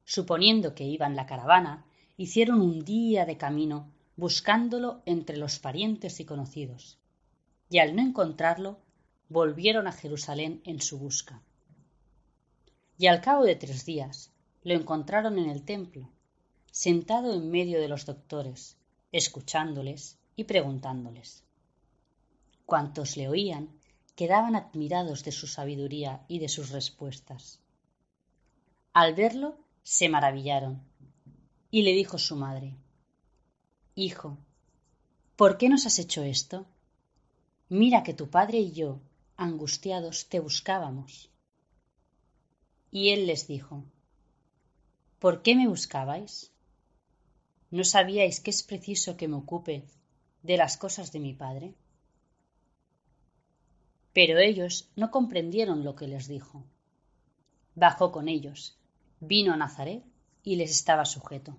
Suponiendo 0.05 0.75
que 0.75 0.85
iban 0.85 1.17
la 1.17 1.27
caravana, 1.27 1.85
hicieron 2.17 2.61
un 2.61 2.85
día 2.85 3.25
de 3.25 3.37
camino 3.37 3.91
buscándolo 4.17 5.03
entre 5.07 5.37
los 5.37 5.59
parientes 5.59 6.21
y 6.21 6.25
conocidos, 6.25 6.99
y 7.71 7.79
al 7.79 7.97
no 7.97 8.03
encontrarlo, 8.03 8.79
volvieron 9.29 9.87
a 9.87 9.93
Jerusalén 9.93 10.61
en 10.65 10.81
su 10.81 10.99
busca. 10.99 11.41
Y 12.99 13.07
al 13.07 13.21
cabo 13.21 13.45
de 13.45 13.57
tres 13.57 13.87
días 13.87 14.33
lo 14.63 14.75
encontraron 14.75 15.39
en 15.39 15.49
el 15.49 15.65
templo, 15.65 16.11
sentado 16.71 17.33
en 17.33 17.51
medio 17.51 17.81
de 17.81 17.89
los 17.89 18.05
doctores, 18.05 18.77
escuchándoles 19.13 20.19
y 20.37 20.45
preguntándoles. 20.45 21.45
Cuantos 22.67 23.17
le 23.17 23.29
oían 23.29 23.71
quedaban 24.21 24.55
admirados 24.55 25.25
de 25.25 25.33
su 25.33 25.47
sabiduría 25.47 26.27
y 26.29 26.41
de 26.41 26.51
sus 26.51 26.69
respuestas. 26.69 27.59
Al 28.93 29.15
verlo, 29.15 29.57
se 29.83 30.11
maravillaron, 30.11 30.83
y 31.71 31.85
le 31.85 31.93
dijo 31.95 32.19
su 32.19 32.37
madre 32.37 32.77
Hijo, 33.95 34.37
¿por 35.37 35.57
qué 35.57 35.71
nos 35.71 35.87
has 35.87 35.99
hecho 35.99 36.23
esto? 36.23 36.67
Mira 37.71 38.03
que 38.03 38.13
tu 38.13 38.29
padre 38.29 38.59
y 38.59 38.73
yo, 38.73 39.01
angustiados, 39.39 40.29
te 40.29 40.39
buscábamos. 40.39 41.31
Y 42.91 43.13
él 43.13 43.27
les 43.27 43.47
dijo 43.47 43.85
¿Por 45.19 45.41
qué 45.41 45.55
me 45.55 45.67
buscabais? 45.67 46.53
¿No 47.71 47.85
sabíais 47.85 48.41
que 48.41 48.51
es 48.51 48.63
preciso 48.63 49.17
que 49.17 49.29
me 49.29 49.37
ocupe 49.37 49.87
de 50.43 50.59
las 50.59 50.77
cosas 50.77 51.11
de 51.11 51.21
mi 51.21 51.33
padre? 51.33 51.75
Pero 54.13 54.39
ellos 54.39 54.91
no 54.97 55.11
comprendieron 55.11 55.85
lo 55.85 55.95
que 55.95 56.09
les 56.09 56.27
dijo. 56.27 56.65
Bajó 57.75 58.11
con 58.11 58.29
ellos, 58.29 58.77
vino 59.21 59.53
a 59.53 59.57
Nazaret 59.57 60.05
y 60.43 60.57
les 60.57 60.71
estaba 60.71 61.05
sujeto. 61.05 61.57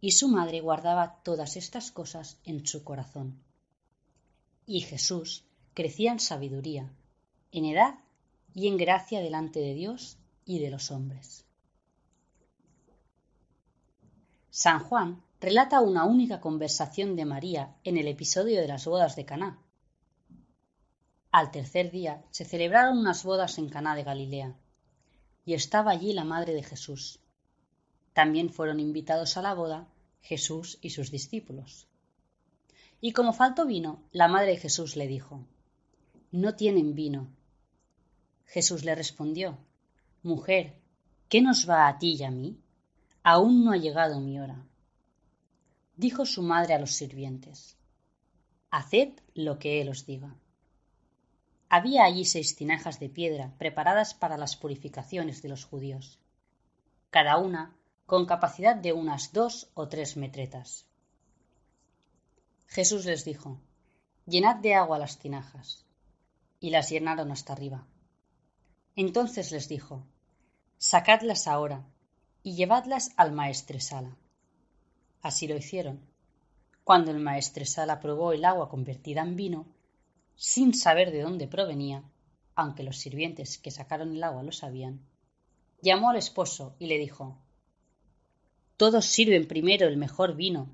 Y 0.00 0.12
su 0.12 0.28
madre 0.28 0.60
guardaba 0.60 1.20
todas 1.22 1.56
estas 1.56 1.90
cosas 1.90 2.38
en 2.44 2.66
su 2.66 2.84
corazón. 2.84 3.42
Y 4.66 4.80
Jesús 4.82 5.44
crecía 5.74 6.12
en 6.12 6.20
sabiduría, 6.20 6.92
en 7.52 7.64
edad 7.64 7.94
y 8.54 8.68
en 8.68 8.76
gracia 8.76 9.20
delante 9.20 9.60
de 9.60 9.74
Dios 9.74 10.18
y 10.44 10.58
de 10.58 10.70
los 10.70 10.90
hombres. 10.90 11.44
San 14.50 14.80
Juan 14.80 15.22
relata 15.40 15.80
una 15.80 16.04
única 16.04 16.40
conversación 16.40 17.16
de 17.16 17.24
María 17.24 17.76
en 17.84 17.96
el 17.96 18.08
episodio 18.08 18.60
de 18.60 18.66
las 18.66 18.86
bodas 18.86 19.14
de 19.14 19.24
Caná, 19.24 19.62
al 21.30 21.50
tercer 21.50 21.90
día 21.90 22.24
se 22.30 22.44
celebraron 22.44 22.98
unas 22.98 23.24
bodas 23.24 23.58
en 23.58 23.68
Caná 23.68 23.94
de 23.94 24.04
Galilea, 24.04 24.56
y 25.44 25.54
estaba 25.54 25.90
allí 25.90 26.12
la 26.12 26.24
madre 26.24 26.54
de 26.54 26.62
Jesús. 26.62 27.20
También 28.12 28.50
fueron 28.50 28.80
invitados 28.80 29.36
a 29.36 29.42
la 29.42 29.54
boda 29.54 29.88
Jesús 30.20 30.78
y 30.82 30.90
sus 30.90 31.10
discípulos. 31.10 31.86
Y 33.00 33.12
como 33.12 33.32
faltó 33.32 33.64
vino, 33.66 34.02
la 34.12 34.28
madre 34.28 34.52
de 34.52 34.56
Jesús 34.56 34.96
le 34.96 35.06
dijo, 35.06 35.46
No 36.32 36.54
tienen 36.54 36.94
vino. 36.94 37.28
Jesús 38.44 38.84
le 38.84 38.94
respondió, 38.94 39.58
Mujer, 40.22 40.80
¿qué 41.28 41.40
nos 41.40 41.68
va 41.68 41.86
a 41.86 41.98
ti 41.98 42.16
y 42.18 42.24
a 42.24 42.30
mí? 42.30 42.58
Aún 43.22 43.64
no 43.64 43.72
ha 43.72 43.76
llegado 43.76 44.20
mi 44.20 44.40
hora. 44.40 44.66
Dijo 45.96 46.26
su 46.26 46.42
madre 46.42 46.74
a 46.74 46.78
los 46.78 46.92
sirvientes, 46.92 47.76
Haced 48.70 49.20
lo 49.34 49.58
que 49.58 49.80
él 49.80 49.88
os 49.88 50.04
diga. 50.06 50.34
Había 51.68 52.04
allí 52.04 52.24
seis 52.24 52.56
tinajas 52.56 52.98
de 52.98 53.08
piedra 53.08 53.52
preparadas 53.58 54.14
para 54.14 54.38
las 54.38 54.56
purificaciones 54.56 55.42
de 55.42 55.50
los 55.50 55.64
judíos, 55.64 56.18
cada 57.10 57.36
una 57.36 57.76
con 58.06 58.24
capacidad 58.24 58.74
de 58.74 58.94
unas 58.94 59.32
dos 59.32 59.70
o 59.74 59.88
tres 59.88 60.16
metretas. 60.16 60.86
Jesús 62.66 63.04
les 63.04 63.24
dijo, 63.24 63.60
Llenad 64.24 64.56
de 64.56 64.74
agua 64.74 64.98
las 64.98 65.18
tinajas. 65.18 65.84
Y 66.60 66.70
las 66.70 66.90
llenaron 66.90 67.30
hasta 67.30 67.52
arriba. 67.52 67.86
Entonces 68.96 69.52
les 69.52 69.68
dijo, 69.68 70.06
Sacadlas 70.76 71.46
ahora 71.46 71.84
y 72.42 72.54
llevadlas 72.54 73.12
al 73.16 73.32
maestresala. 73.32 74.16
Así 75.22 75.46
lo 75.46 75.56
hicieron. 75.56 76.00
Cuando 76.84 77.10
el 77.10 77.20
maestresala 77.20 78.00
probó 78.00 78.32
el 78.32 78.44
agua 78.44 78.68
convertida 78.68 79.22
en 79.22 79.36
vino, 79.36 79.66
sin 80.40 80.72
saber 80.72 81.10
de 81.10 81.22
dónde 81.22 81.48
provenía, 81.48 82.04
aunque 82.54 82.84
los 82.84 82.96
sirvientes 82.96 83.58
que 83.58 83.72
sacaron 83.72 84.14
el 84.14 84.22
agua 84.22 84.44
lo 84.44 84.52
sabían, 84.52 85.00
llamó 85.82 86.10
al 86.10 86.16
esposo 86.16 86.76
y 86.78 86.86
le 86.86 86.96
dijo 86.96 87.36
Todos 88.76 89.04
sirven 89.04 89.48
primero 89.48 89.88
el 89.88 89.96
mejor 89.96 90.36
vino, 90.36 90.70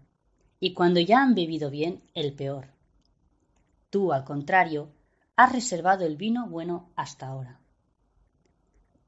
y 0.61 0.75
cuando 0.75 1.01
ya 1.01 1.23
han 1.23 1.35
bebido 1.35 1.71
bien, 1.71 2.03
el 2.13 2.35
peor. 2.35 2.69
Tú, 3.89 4.13
al 4.13 4.25
contrario, 4.25 4.93
has 5.35 5.51
reservado 5.51 6.05
el 6.05 6.19
vino 6.19 6.47
bueno 6.47 6.91
hasta 6.95 7.27
ahora. 7.27 7.59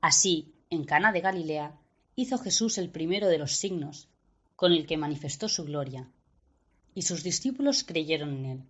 Así, 0.01 0.55
en 0.71 0.85
Cana 0.85 1.13
de 1.13 1.21
Galilea, 1.21 1.79
hizo 2.15 2.39
Jesús 2.39 2.79
el 2.79 2.89
primero 2.89 3.29
de 3.29 3.37
los 3.37 3.53
signos 3.53 4.09
con 4.55 4.73
el 4.73 4.87
que 4.87 4.97
manifestó 4.97 5.51
su 5.51 5.67
gloria, 5.67 6.09
y 6.95 7.03
sus 7.03 7.23
discípulos 7.23 7.85
creyeron 7.85 8.33
en 8.39 8.45
él. 8.47 8.63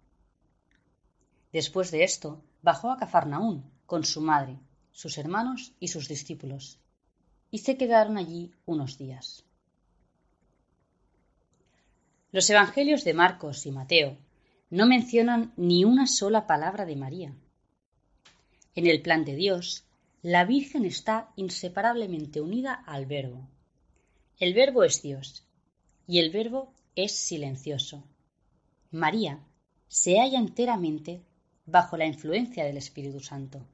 Después 1.56 1.90
de 1.90 2.04
esto, 2.04 2.44
bajó 2.60 2.90
a 2.90 2.98
Cafarnaún 2.98 3.64
con 3.86 4.04
su 4.04 4.20
madre, 4.20 4.58
sus 4.92 5.16
hermanos 5.16 5.72
y 5.80 5.88
sus 5.88 6.06
discípulos, 6.06 6.78
y 7.50 7.60
se 7.60 7.78
quedaron 7.78 8.18
allí 8.18 8.52
unos 8.66 8.98
días. 8.98 9.42
Los 12.30 12.50
evangelios 12.50 13.04
de 13.04 13.14
Marcos 13.14 13.64
y 13.64 13.70
Mateo 13.70 14.18
no 14.68 14.84
mencionan 14.84 15.54
ni 15.56 15.86
una 15.86 16.06
sola 16.06 16.46
palabra 16.46 16.84
de 16.84 16.96
María. 16.96 17.34
En 18.74 18.86
el 18.86 19.00
plan 19.00 19.24
de 19.24 19.34
Dios, 19.34 19.86
la 20.20 20.44
Virgen 20.44 20.84
está 20.84 21.32
inseparablemente 21.36 22.42
unida 22.42 22.74
al 22.74 23.06
Verbo. 23.06 23.48
El 24.38 24.52
Verbo 24.52 24.84
es 24.84 25.00
Dios 25.00 25.46
y 26.06 26.18
el 26.18 26.30
Verbo 26.30 26.74
es 26.96 27.12
silencioso. 27.16 28.04
María 28.90 29.40
se 29.88 30.18
halla 30.18 30.38
enteramente 30.38 31.22
bajo 31.66 31.96
la 31.96 32.06
influencia 32.06 32.64
del 32.64 32.76
Espíritu 32.76 33.20
Santo 33.20 33.66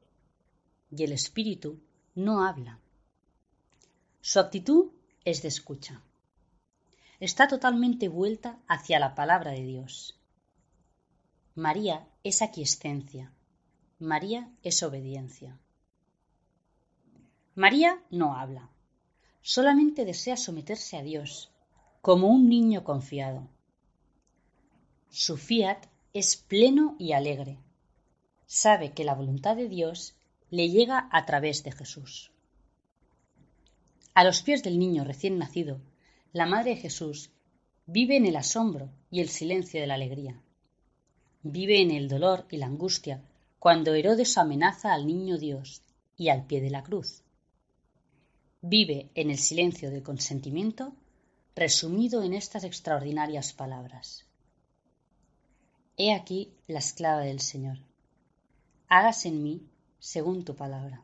y 0.90 1.04
el 1.04 1.12
Espíritu 1.12 1.80
no 2.14 2.44
habla. 2.44 2.80
Su 4.20 4.40
actitud 4.40 4.90
es 5.24 5.42
de 5.42 5.48
escucha. 5.48 6.02
Está 7.20 7.48
totalmente 7.48 8.08
vuelta 8.08 8.58
hacia 8.66 8.98
la 8.98 9.14
palabra 9.14 9.52
de 9.52 9.62
Dios. 9.62 10.18
María 11.54 12.08
es 12.24 12.42
aquiescencia. 12.42 13.32
María 13.98 14.50
es 14.62 14.82
obediencia. 14.82 15.58
María 17.54 18.02
no 18.10 18.34
habla, 18.34 18.70
solamente 19.42 20.06
desea 20.06 20.38
someterse 20.38 20.96
a 20.96 21.02
Dios, 21.02 21.50
como 22.00 22.28
un 22.28 22.48
niño 22.48 22.82
confiado. 22.82 23.46
Su 25.10 25.36
fiat 25.36 25.86
es 26.14 26.36
pleno 26.36 26.96
y 26.98 27.12
alegre. 27.12 27.58
Sabe 28.54 28.92
que 28.92 29.04
la 29.04 29.14
voluntad 29.14 29.56
de 29.56 29.66
Dios 29.66 30.14
le 30.50 30.68
llega 30.68 31.08
a 31.10 31.24
través 31.24 31.64
de 31.64 31.72
Jesús. 31.72 32.30
A 34.12 34.24
los 34.24 34.42
pies 34.42 34.62
del 34.62 34.78
niño 34.78 35.04
recién 35.04 35.38
nacido, 35.38 35.80
la 36.34 36.44
Madre 36.44 36.74
de 36.74 36.82
Jesús 36.82 37.30
vive 37.86 38.18
en 38.18 38.26
el 38.26 38.36
asombro 38.36 38.90
y 39.10 39.20
el 39.20 39.30
silencio 39.30 39.80
de 39.80 39.86
la 39.86 39.94
alegría. 39.94 40.38
Vive 41.42 41.80
en 41.80 41.92
el 41.92 42.08
dolor 42.08 42.46
y 42.50 42.58
la 42.58 42.66
angustia 42.66 43.22
cuando 43.58 43.94
Herodes 43.94 44.36
amenaza 44.36 44.92
al 44.92 45.06
niño 45.06 45.38
Dios 45.38 45.80
y 46.18 46.28
al 46.28 46.44
pie 46.44 46.60
de 46.60 46.68
la 46.68 46.82
cruz 46.82 47.22
vive 48.60 49.08
en 49.14 49.30
el 49.30 49.38
silencio 49.38 49.90
del 49.90 50.02
consentimiento 50.02 50.92
resumido 51.56 52.22
en 52.22 52.34
estas 52.34 52.64
extraordinarias 52.64 53.54
palabras. 53.54 54.26
He 55.96 56.12
aquí 56.12 56.52
la 56.66 56.80
esclava 56.80 57.22
del 57.22 57.40
Señor. 57.40 57.78
Hágase 58.94 59.28
en 59.28 59.42
mí 59.42 59.62
según 60.00 60.44
tu 60.44 60.54
palabra. 60.54 61.00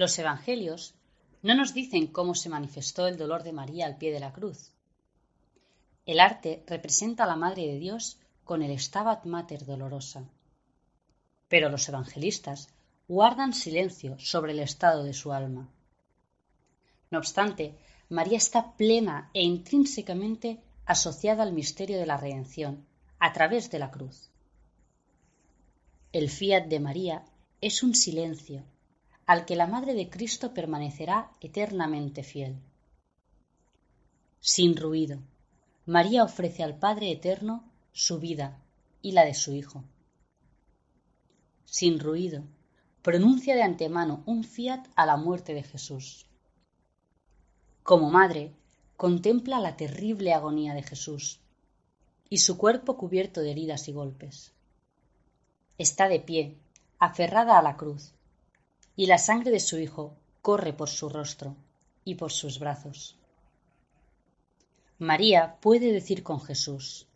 Los 0.00 0.18
evangelios 0.18 0.94
no 1.42 1.54
nos 1.54 1.74
dicen 1.74 2.06
cómo 2.06 2.34
se 2.34 2.48
manifestó 2.48 3.06
el 3.06 3.18
dolor 3.18 3.42
de 3.42 3.52
María 3.52 3.84
al 3.84 3.98
pie 3.98 4.10
de 4.14 4.20
la 4.20 4.32
cruz. 4.32 4.72
El 6.06 6.20
arte 6.20 6.64
representa 6.66 7.24
a 7.24 7.26
la 7.26 7.36
Madre 7.36 7.66
de 7.66 7.78
Dios 7.78 8.18
con 8.42 8.62
el 8.62 8.80
Stabat 8.80 9.26
Mater 9.26 9.66
dolorosa. 9.66 10.24
Pero 11.48 11.68
los 11.68 11.86
evangelistas 11.86 12.70
guardan 13.08 13.52
silencio 13.52 14.18
sobre 14.18 14.52
el 14.52 14.60
estado 14.60 15.04
de 15.04 15.12
su 15.12 15.34
alma. 15.34 15.68
No 17.10 17.18
obstante, 17.18 17.76
María 18.08 18.38
está 18.38 18.72
plena 18.78 19.28
e 19.34 19.42
intrínsecamente 19.42 20.62
asociada 20.86 21.42
al 21.42 21.52
misterio 21.52 21.98
de 21.98 22.06
la 22.06 22.16
redención 22.16 22.86
a 23.18 23.34
través 23.34 23.70
de 23.70 23.80
la 23.80 23.90
cruz. 23.90 24.30
El 26.10 26.30
fiat 26.30 26.68
de 26.68 26.80
María 26.80 27.22
es 27.60 27.82
un 27.82 27.94
silencio 27.94 28.64
al 29.30 29.44
que 29.44 29.54
la 29.54 29.68
Madre 29.68 29.94
de 29.94 30.10
Cristo 30.10 30.52
permanecerá 30.52 31.30
eternamente 31.40 32.24
fiel. 32.24 32.60
Sin 34.40 34.76
ruido, 34.76 35.20
María 35.86 36.24
ofrece 36.24 36.64
al 36.64 36.80
Padre 36.80 37.12
Eterno 37.12 37.62
su 37.92 38.18
vida 38.18 38.60
y 39.00 39.12
la 39.12 39.24
de 39.24 39.34
su 39.34 39.54
Hijo. 39.54 39.84
Sin 41.64 42.00
ruido, 42.00 42.42
pronuncia 43.02 43.54
de 43.54 43.62
antemano 43.62 44.24
un 44.26 44.42
fiat 44.42 44.88
a 44.96 45.06
la 45.06 45.16
muerte 45.16 45.54
de 45.54 45.62
Jesús. 45.62 46.26
Como 47.84 48.10
madre, 48.10 48.52
contempla 48.96 49.60
la 49.60 49.76
terrible 49.76 50.34
agonía 50.34 50.74
de 50.74 50.82
Jesús 50.82 51.38
y 52.28 52.38
su 52.38 52.58
cuerpo 52.58 52.96
cubierto 52.96 53.42
de 53.42 53.52
heridas 53.52 53.86
y 53.86 53.92
golpes. 53.92 54.52
Está 55.78 56.08
de 56.08 56.18
pie, 56.18 56.58
aferrada 56.98 57.60
a 57.60 57.62
la 57.62 57.76
cruz, 57.76 58.12
y 59.00 59.06
la 59.06 59.16
sangre 59.16 59.50
de 59.50 59.60
su 59.60 59.78
Hijo 59.78 60.14
corre 60.42 60.74
por 60.74 60.90
su 60.90 61.08
rostro 61.08 61.56
y 62.04 62.16
por 62.16 62.30
sus 62.30 62.58
brazos. 62.58 63.16
María 64.98 65.56
puede 65.58 65.90
decir 65.90 66.22
con 66.22 66.38
Jesús, 66.38 67.06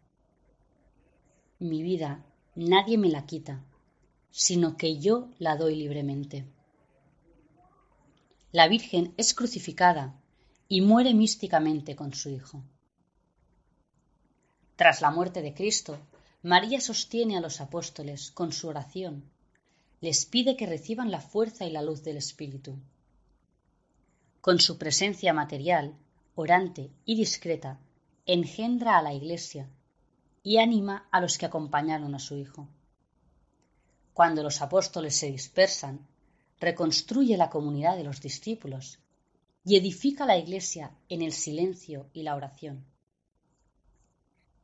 mi 1.58 1.82
vida 1.82 2.24
nadie 2.54 2.96
me 2.96 3.10
la 3.10 3.26
quita, 3.26 3.62
sino 4.30 4.78
que 4.78 4.98
yo 4.98 5.28
la 5.38 5.56
doy 5.56 5.76
libremente. 5.76 6.46
La 8.50 8.66
Virgen 8.66 9.12
es 9.18 9.34
crucificada 9.34 10.18
y 10.68 10.80
muere 10.80 11.12
místicamente 11.12 11.94
con 11.94 12.14
su 12.14 12.30
Hijo. 12.30 12.62
Tras 14.76 15.02
la 15.02 15.10
muerte 15.10 15.42
de 15.42 15.52
Cristo, 15.52 15.98
María 16.40 16.80
sostiene 16.80 17.36
a 17.36 17.42
los 17.42 17.60
apóstoles 17.60 18.30
con 18.30 18.52
su 18.52 18.68
oración 18.68 19.33
les 20.04 20.26
pide 20.26 20.54
que 20.58 20.66
reciban 20.66 21.10
la 21.10 21.22
fuerza 21.22 21.64
y 21.64 21.70
la 21.70 21.80
luz 21.80 22.02
del 22.02 22.18
Espíritu. 22.18 22.76
Con 24.42 24.60
su 24.60 24.76
presencia 24.76 25.32
material, 25.32 25.96
orante 26.34 26.90
y 27.06 27.16
discreta, 27.16 27.80
engendra 28.26 28.98
a 28.98 29.02
la 29.02 29.14
Iglesia 29.14 29.66
y 30.42 30.58
anima 30.58 31.08
a 31.10 31.22
los 31.22 31.38
que 31.38 31.46
acompañaron 31.46 32.14
a 32.14 32.18
su 32.18 32.36
Hijo. 32.36 32.68
Cuando 34.12 34.42
los 34.42 34.60
apóstoles 34.60 35.16
se 35.16 35.32
dispersan, 35.32 36.06
reconstruye 36.60 37.38
la 37.38 37.48
comunidad 37.48 37.96
de 37.96 38.04
los 38.04 38.20
discípulos 38.20 38.98
y 39.64 39.76
edifica 39.76 40.26
la 40.26 40.36
Iglesia 40.36 40.92
en 41.08 41.22
el 41.22 41.32
silencio 41.32 42.10
y 42.12 42.24
la 42.24 42.36
oración. 42.36 42.84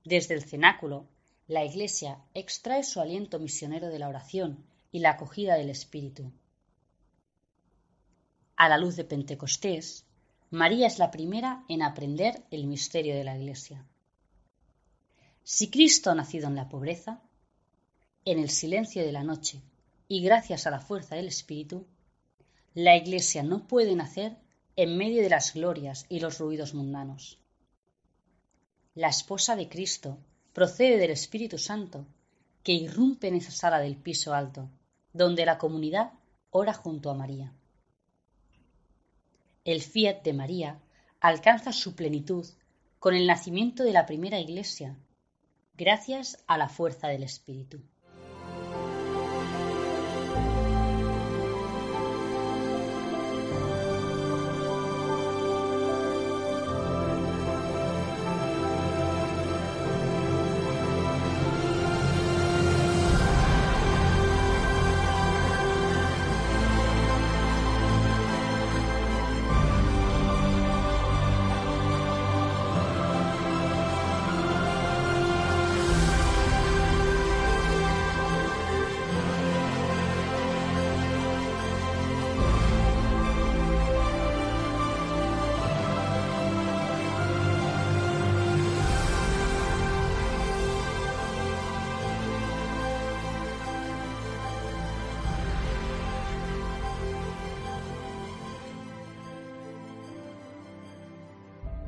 Desde 0.05 0.34
el 0.34 0.43
cenáculo, 0.43 1.09
la 1.49 1.64
Iglesia 1.64 2.18
extrae 2.34 2.84
su 2.84 3.01
aliento 3.01 3.38
misionero 3.38 3.88
de 3.88 3.99
la 3.99 4.11
oración 4.11 4.68
y 4.93 5.01
la 5.01 5.11
acogida 5.11 5.55
del 5.55 5.70
Espíritu. 5.70 6.32
a 8.57 8.68
la 8.68 8.76
luz 8.76 8.95
de 8.95 9.05
Pentecostés, 9.05 10.05
María 10.51 10.86
es 10.86 10.99
la 10.99 11.11
primera 11.11 11.64
en 11.68 11.80
aprender 11.80 12.43
el 12.51 12.66
misterio 12.66 13.14
de 13.14 13.24
la 13.24 13.34
Iglesia. 13.34 13.86
Si 15.43 15.70
Cristo 15.70 16.11
ha 16.11 16.14
nacido 16.14 16.47
en 16.49 16.57
la 16.57 16.68
pobreza, 16.68 17.22
en 18.26 18.38
el 18.38 18.51
silencio 18.51 19.03
de 19.03 19.12
la 19.12 19.24
noche 19.24 19.62
y 20.09 20.22
gracias 20.22 20.66
a 20.66 20.70
la 20.70 20.80
fuerza 20.80 21.16
del 21.16 21.28
Espíritu, 21.28 21.86
la 22.74 22.97
Iglesia 22.97 23.43
no 23.43 23.66
puede 23.66 23.97
nacer 23.97 24.36
en 24.76 24.97
medio 24.99 25.22
de 25.22 25.30
las 25.30 25.55
glorias 25.55 26.05
y 26.11 26.20
los 26.20 26.38
ruidos 26.38 26.74
mundanos. 26.74 27.38
La 28.95 29.09
esposa 29.09 29.57
de 29.57 29.68
Cristo 29.68 30.18
procede 30.53 30.99
del 30.99 31.12
Espíritu 31.12 31.57
Santo, 31.57 32.07
que 32.62 32.72
irrumpe 32.72 33.28
en 33.28 33.36
esa 33.36 33.53
sala 33.53 33.78
del 33.78 33.97
piso 33.97 34.34
alto, 34.34 34.68
donde 35.13 35.45
la 35.45 35.59
comunidad 35.59 36.13
ora 36.51 36.73
junto 36.73 37.11
a 37.11 37.15
María. 37.15 37.53
El 39.65 39.83
fiat 39.83 40.23
de 40.23 40.33
María 40.33 40.81
alcanza 41.21 41.73
su 41.73 41.95
plenitud 41.95 42.47
con 42.99 43.15
el 43.15 43.27
nacimiento 43.27 43.83
de 43.85 43.93
la 43.93 44.07
primera 44.07 44.39
iglesia, 44.39 44.97
gracias 45.77 46.43
a 46.47 46.59
la 46.59 46.69
fuerza 46.69 47.09
del 47.09 47.23
Espíritu. 47.23 47.81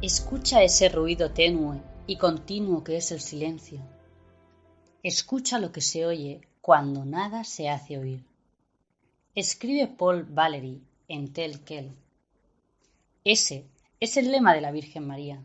Escucha 0.03 0.65
ese 0.65 0.89
ruido 0.89 1.31
tenue 1.31 1.81
y 2.09 2.17
continuo 2.17 2.83
que 2.83 2.97
es 2.97 3.13
el 3.13 3.21
silencio. 3.21 3.81
Escucha 5.05 5.61
lo 5.61 5.71
que 5.71 5.81
se 5.81 6.05
oye 6.07 6.41
cuando 6.61 7.05
nada 7.05 7.45
se 7.45 7.69
hace 7.69 7.99
oír. 7.99 8.25
Escribe 9.37 9.87
Paul 9.87 10.25
Valery 10.25 10.83
en 11.07 11.33
Tel 11.33 11.61
Quel. 11.61 11.93
Ese 13.23 13.65
es 14.01 14.17
el 14.17 14.33
lema 14.33 14.55
de 14.55 14.61
la 14.61 14.73
Virgen 14.73 15.07
María. 15.07 15.45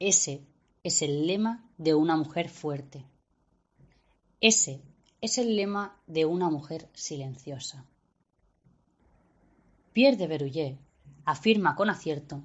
Ese 0.00 0.42
es 0.82 1.02
el 1.02 1.28
lema 1.28 1.64
de 1.76 1.94
una 1.94 2.16
mujer 2.16 2.48
fuerte. 2.48 3.04
Ese 4.40 4.82
es 5.20 5.38
el 5.38 5.54
lema 5.54 5.96
de 6.08 6.24
una 6.24 6.50
mujer 6.50 6.88
silenciosa. 6.92 7.86
Pierre 9.92 10.16
de 10.16 10.26
Berruyer 10.26 10.78
afirma 11.24 11.76
con 11.76 11.88
acierto 11.88 12.42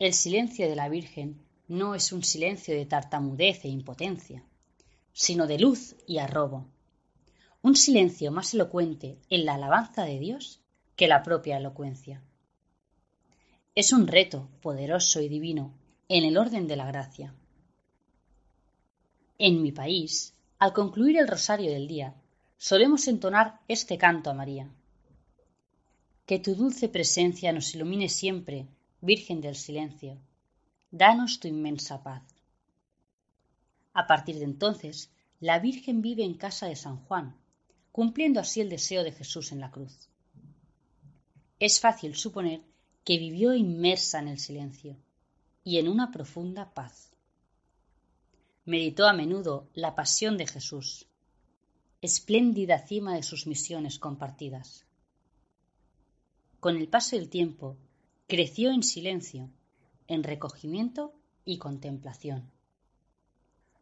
el 0.00 0.14
silencio 0.14 0.66
de 0.66 0.76
la 0.76 0.88
Virgen 0.88 1.42
no 1.68 1.94
es 1.94 2.10
un 2.10 2.24
silencio 2.24 2.74
de 2.74 2.86
tartamudez 2.86 3.66
e 3.66 3.68
impotencia, 3.68 4.42
sino 5.12 5.46
de 5.46 5.58
luz 5.58 5.94
y 6.06 6.16
arrobo. 6.16 6.66
Un 7.60 7.76
silencio 7.76 8.32
más 8.32 8.54
elocuente 8.54 9.18
en 9.28 9.44
la 9.44 9.56
alabanza 9.56 10.04
de 10.06 10.18
Dios 10.18 10.62
que 10.96 11.06
la 11.06 11.22
propia 11.22 11.58
elocuencia. 11.58 12.22
Es 13.74 13.92
un 13.92 14.06
reto 14.06 14.48
poderoso 14.62 15.20
y 15.20 15.28
divino 15.28 15.74
en 16.08 16.24
el 16.24 16.38
orden 16.38 16.66
de 16.66 16.76
la 16.76 16.86
gracia. 16.86 17.34
En 19.36 19.62
mi 19.62 19.70
país, 19.70 20.34
al 20.58 20.72
concluir 20.72 21.18
el 21.18 21.28
rosario 21.28 21.70
del 21.70 21.86
día, 21.86 22.14
solemos 22.56 23.06
entonar 23.06 23.60
este 23.68 23.98
canto 23.98 24.30
a 24.30 24.34
María. 24.34 24.70
Que 26.24 26.38
tu 26.38 26.54
dulce 26.54 26.88
presencia 26.88 27.52
nos 27.52 27.74
ilumine 27.74 28.08
siempre 28.08 28.66
Virgen 29.02 29.40
del 29.40 29.56
Silencio, 29.56 30.20
danos 30.90 31.40
tu 31.40 31.48
inmensa 31.48 32.02
paz. 32.02 32.22
A 33.94 34.06
partir 34.06 34.36
de 34.36 34.44
entonces, 34.44 35.10
la 35.40 35.58
Virgen 35.58 36.02
vive 36.02 36.22
en 36.22 36.34
casa 36.34 36.66
de 36.66 36.76
San 36.76 36.98
Juan, 37.04 37.34
cumpliendo 37.92 38.40
así 38.40 38.60
el 38.60 38.68
deseo 38.68 39.02
de 39.02 39.12
Jesús 39.12 39.52
en 39.52 39.60
la 39.60 39.70
cruz. 39.70 40.10
Es 41.58 41.80
fácil 41.80 42.14
suponer 42.14 42.60
que 43.02 43.16
vivió 43.16 43.54
inmersa 43.54 44.18
en 44.18 44.28
el 44.28 44.38
silencio 44.38 44.98
y 45.64 45.78
en 45.78 45.88
una 45.88 46.10
profunda 46.10 46.74
paz. 46.74 47.14
Meditó 48.66 49.06
a 49.06 49.14
menudo 49.14 49.70
la 49.72 49.94
pasión 49.94 50.36
de 50.36 50.46
Jesús, 50.46 51.06
espléndida 52.02 52.86
cima 52.86 53.14
de 53.14 53.22
sus 53.22 53.46
misiones 53.46 53.98
compartidas. 53.98 54.84
Con 56.60 56.76
el 56.76 56.88
paso 56.88 57.16
del 57.16 57.30
tiempo, 57.30 57.78
creció 58.30 58.70
en 58.70 58.84
silencio, 58.84 59.50
en 60.06 60.22
recogimiento 60.22 61.12
y 61.44 61.58
contemplación. 61.58 62.48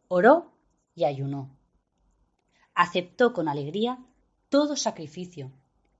Oró 0.07 0.51
y 0.95 1.03
ayunó. 1.03 1.55
Aceptó 2.73 3.31
con 3.31 3.47
alegría 3.47 3.99
todo 4.49 4.75
sacrificio 4.75 5.51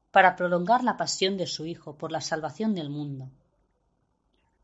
para 0.10 0.36
prolongar 0.36 0.84
la 0.84 0.98
pasión 0.98 1.38
de 1.38 1.46
su 1.46 1.68
Hijo 1.68 1.96
por 1.96 2.12
la 2.12 2.22
salvación 2.22 2.74
del 2.74 2.90
mundo. 2.90 3.30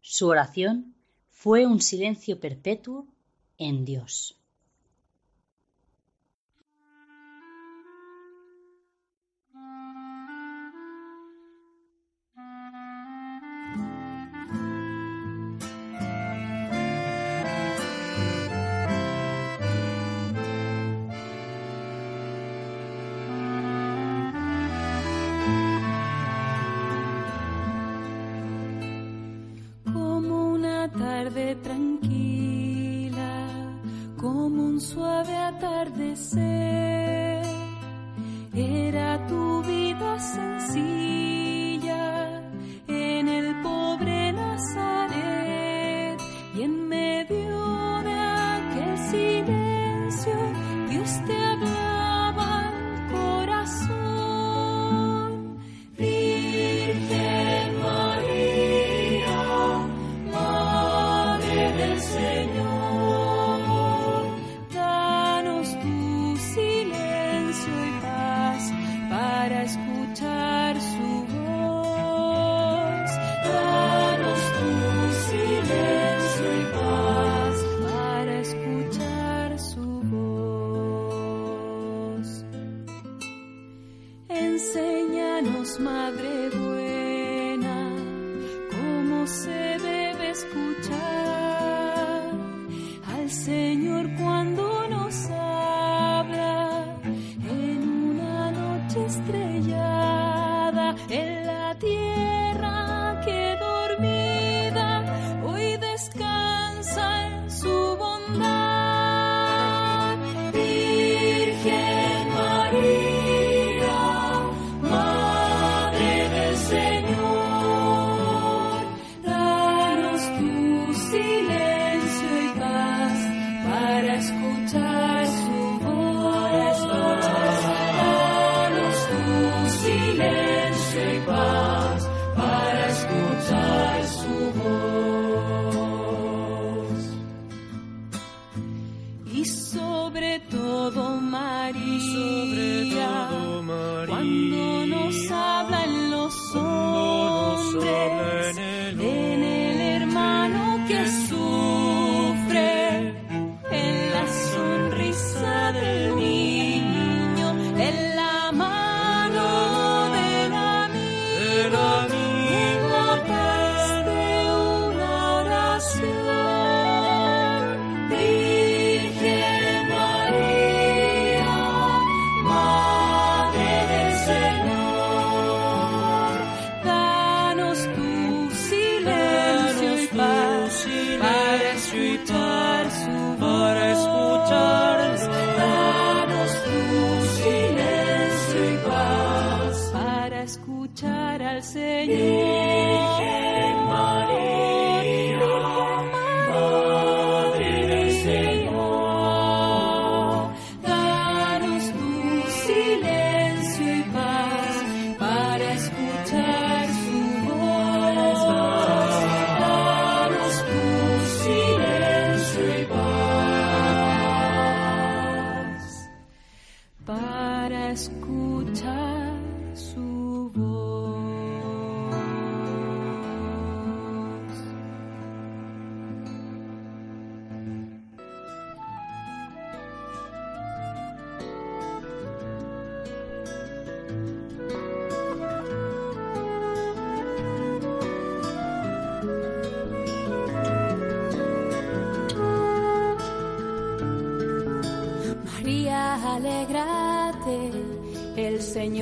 Su 0.02 0.30
oración 0.30 0.96
fue 1.30 1.68
un 1.68 1.80
silencio 1.80 2.40
perpetuo 2.40 3.06
en 3.60 3.86
Dios. 3.86 4.36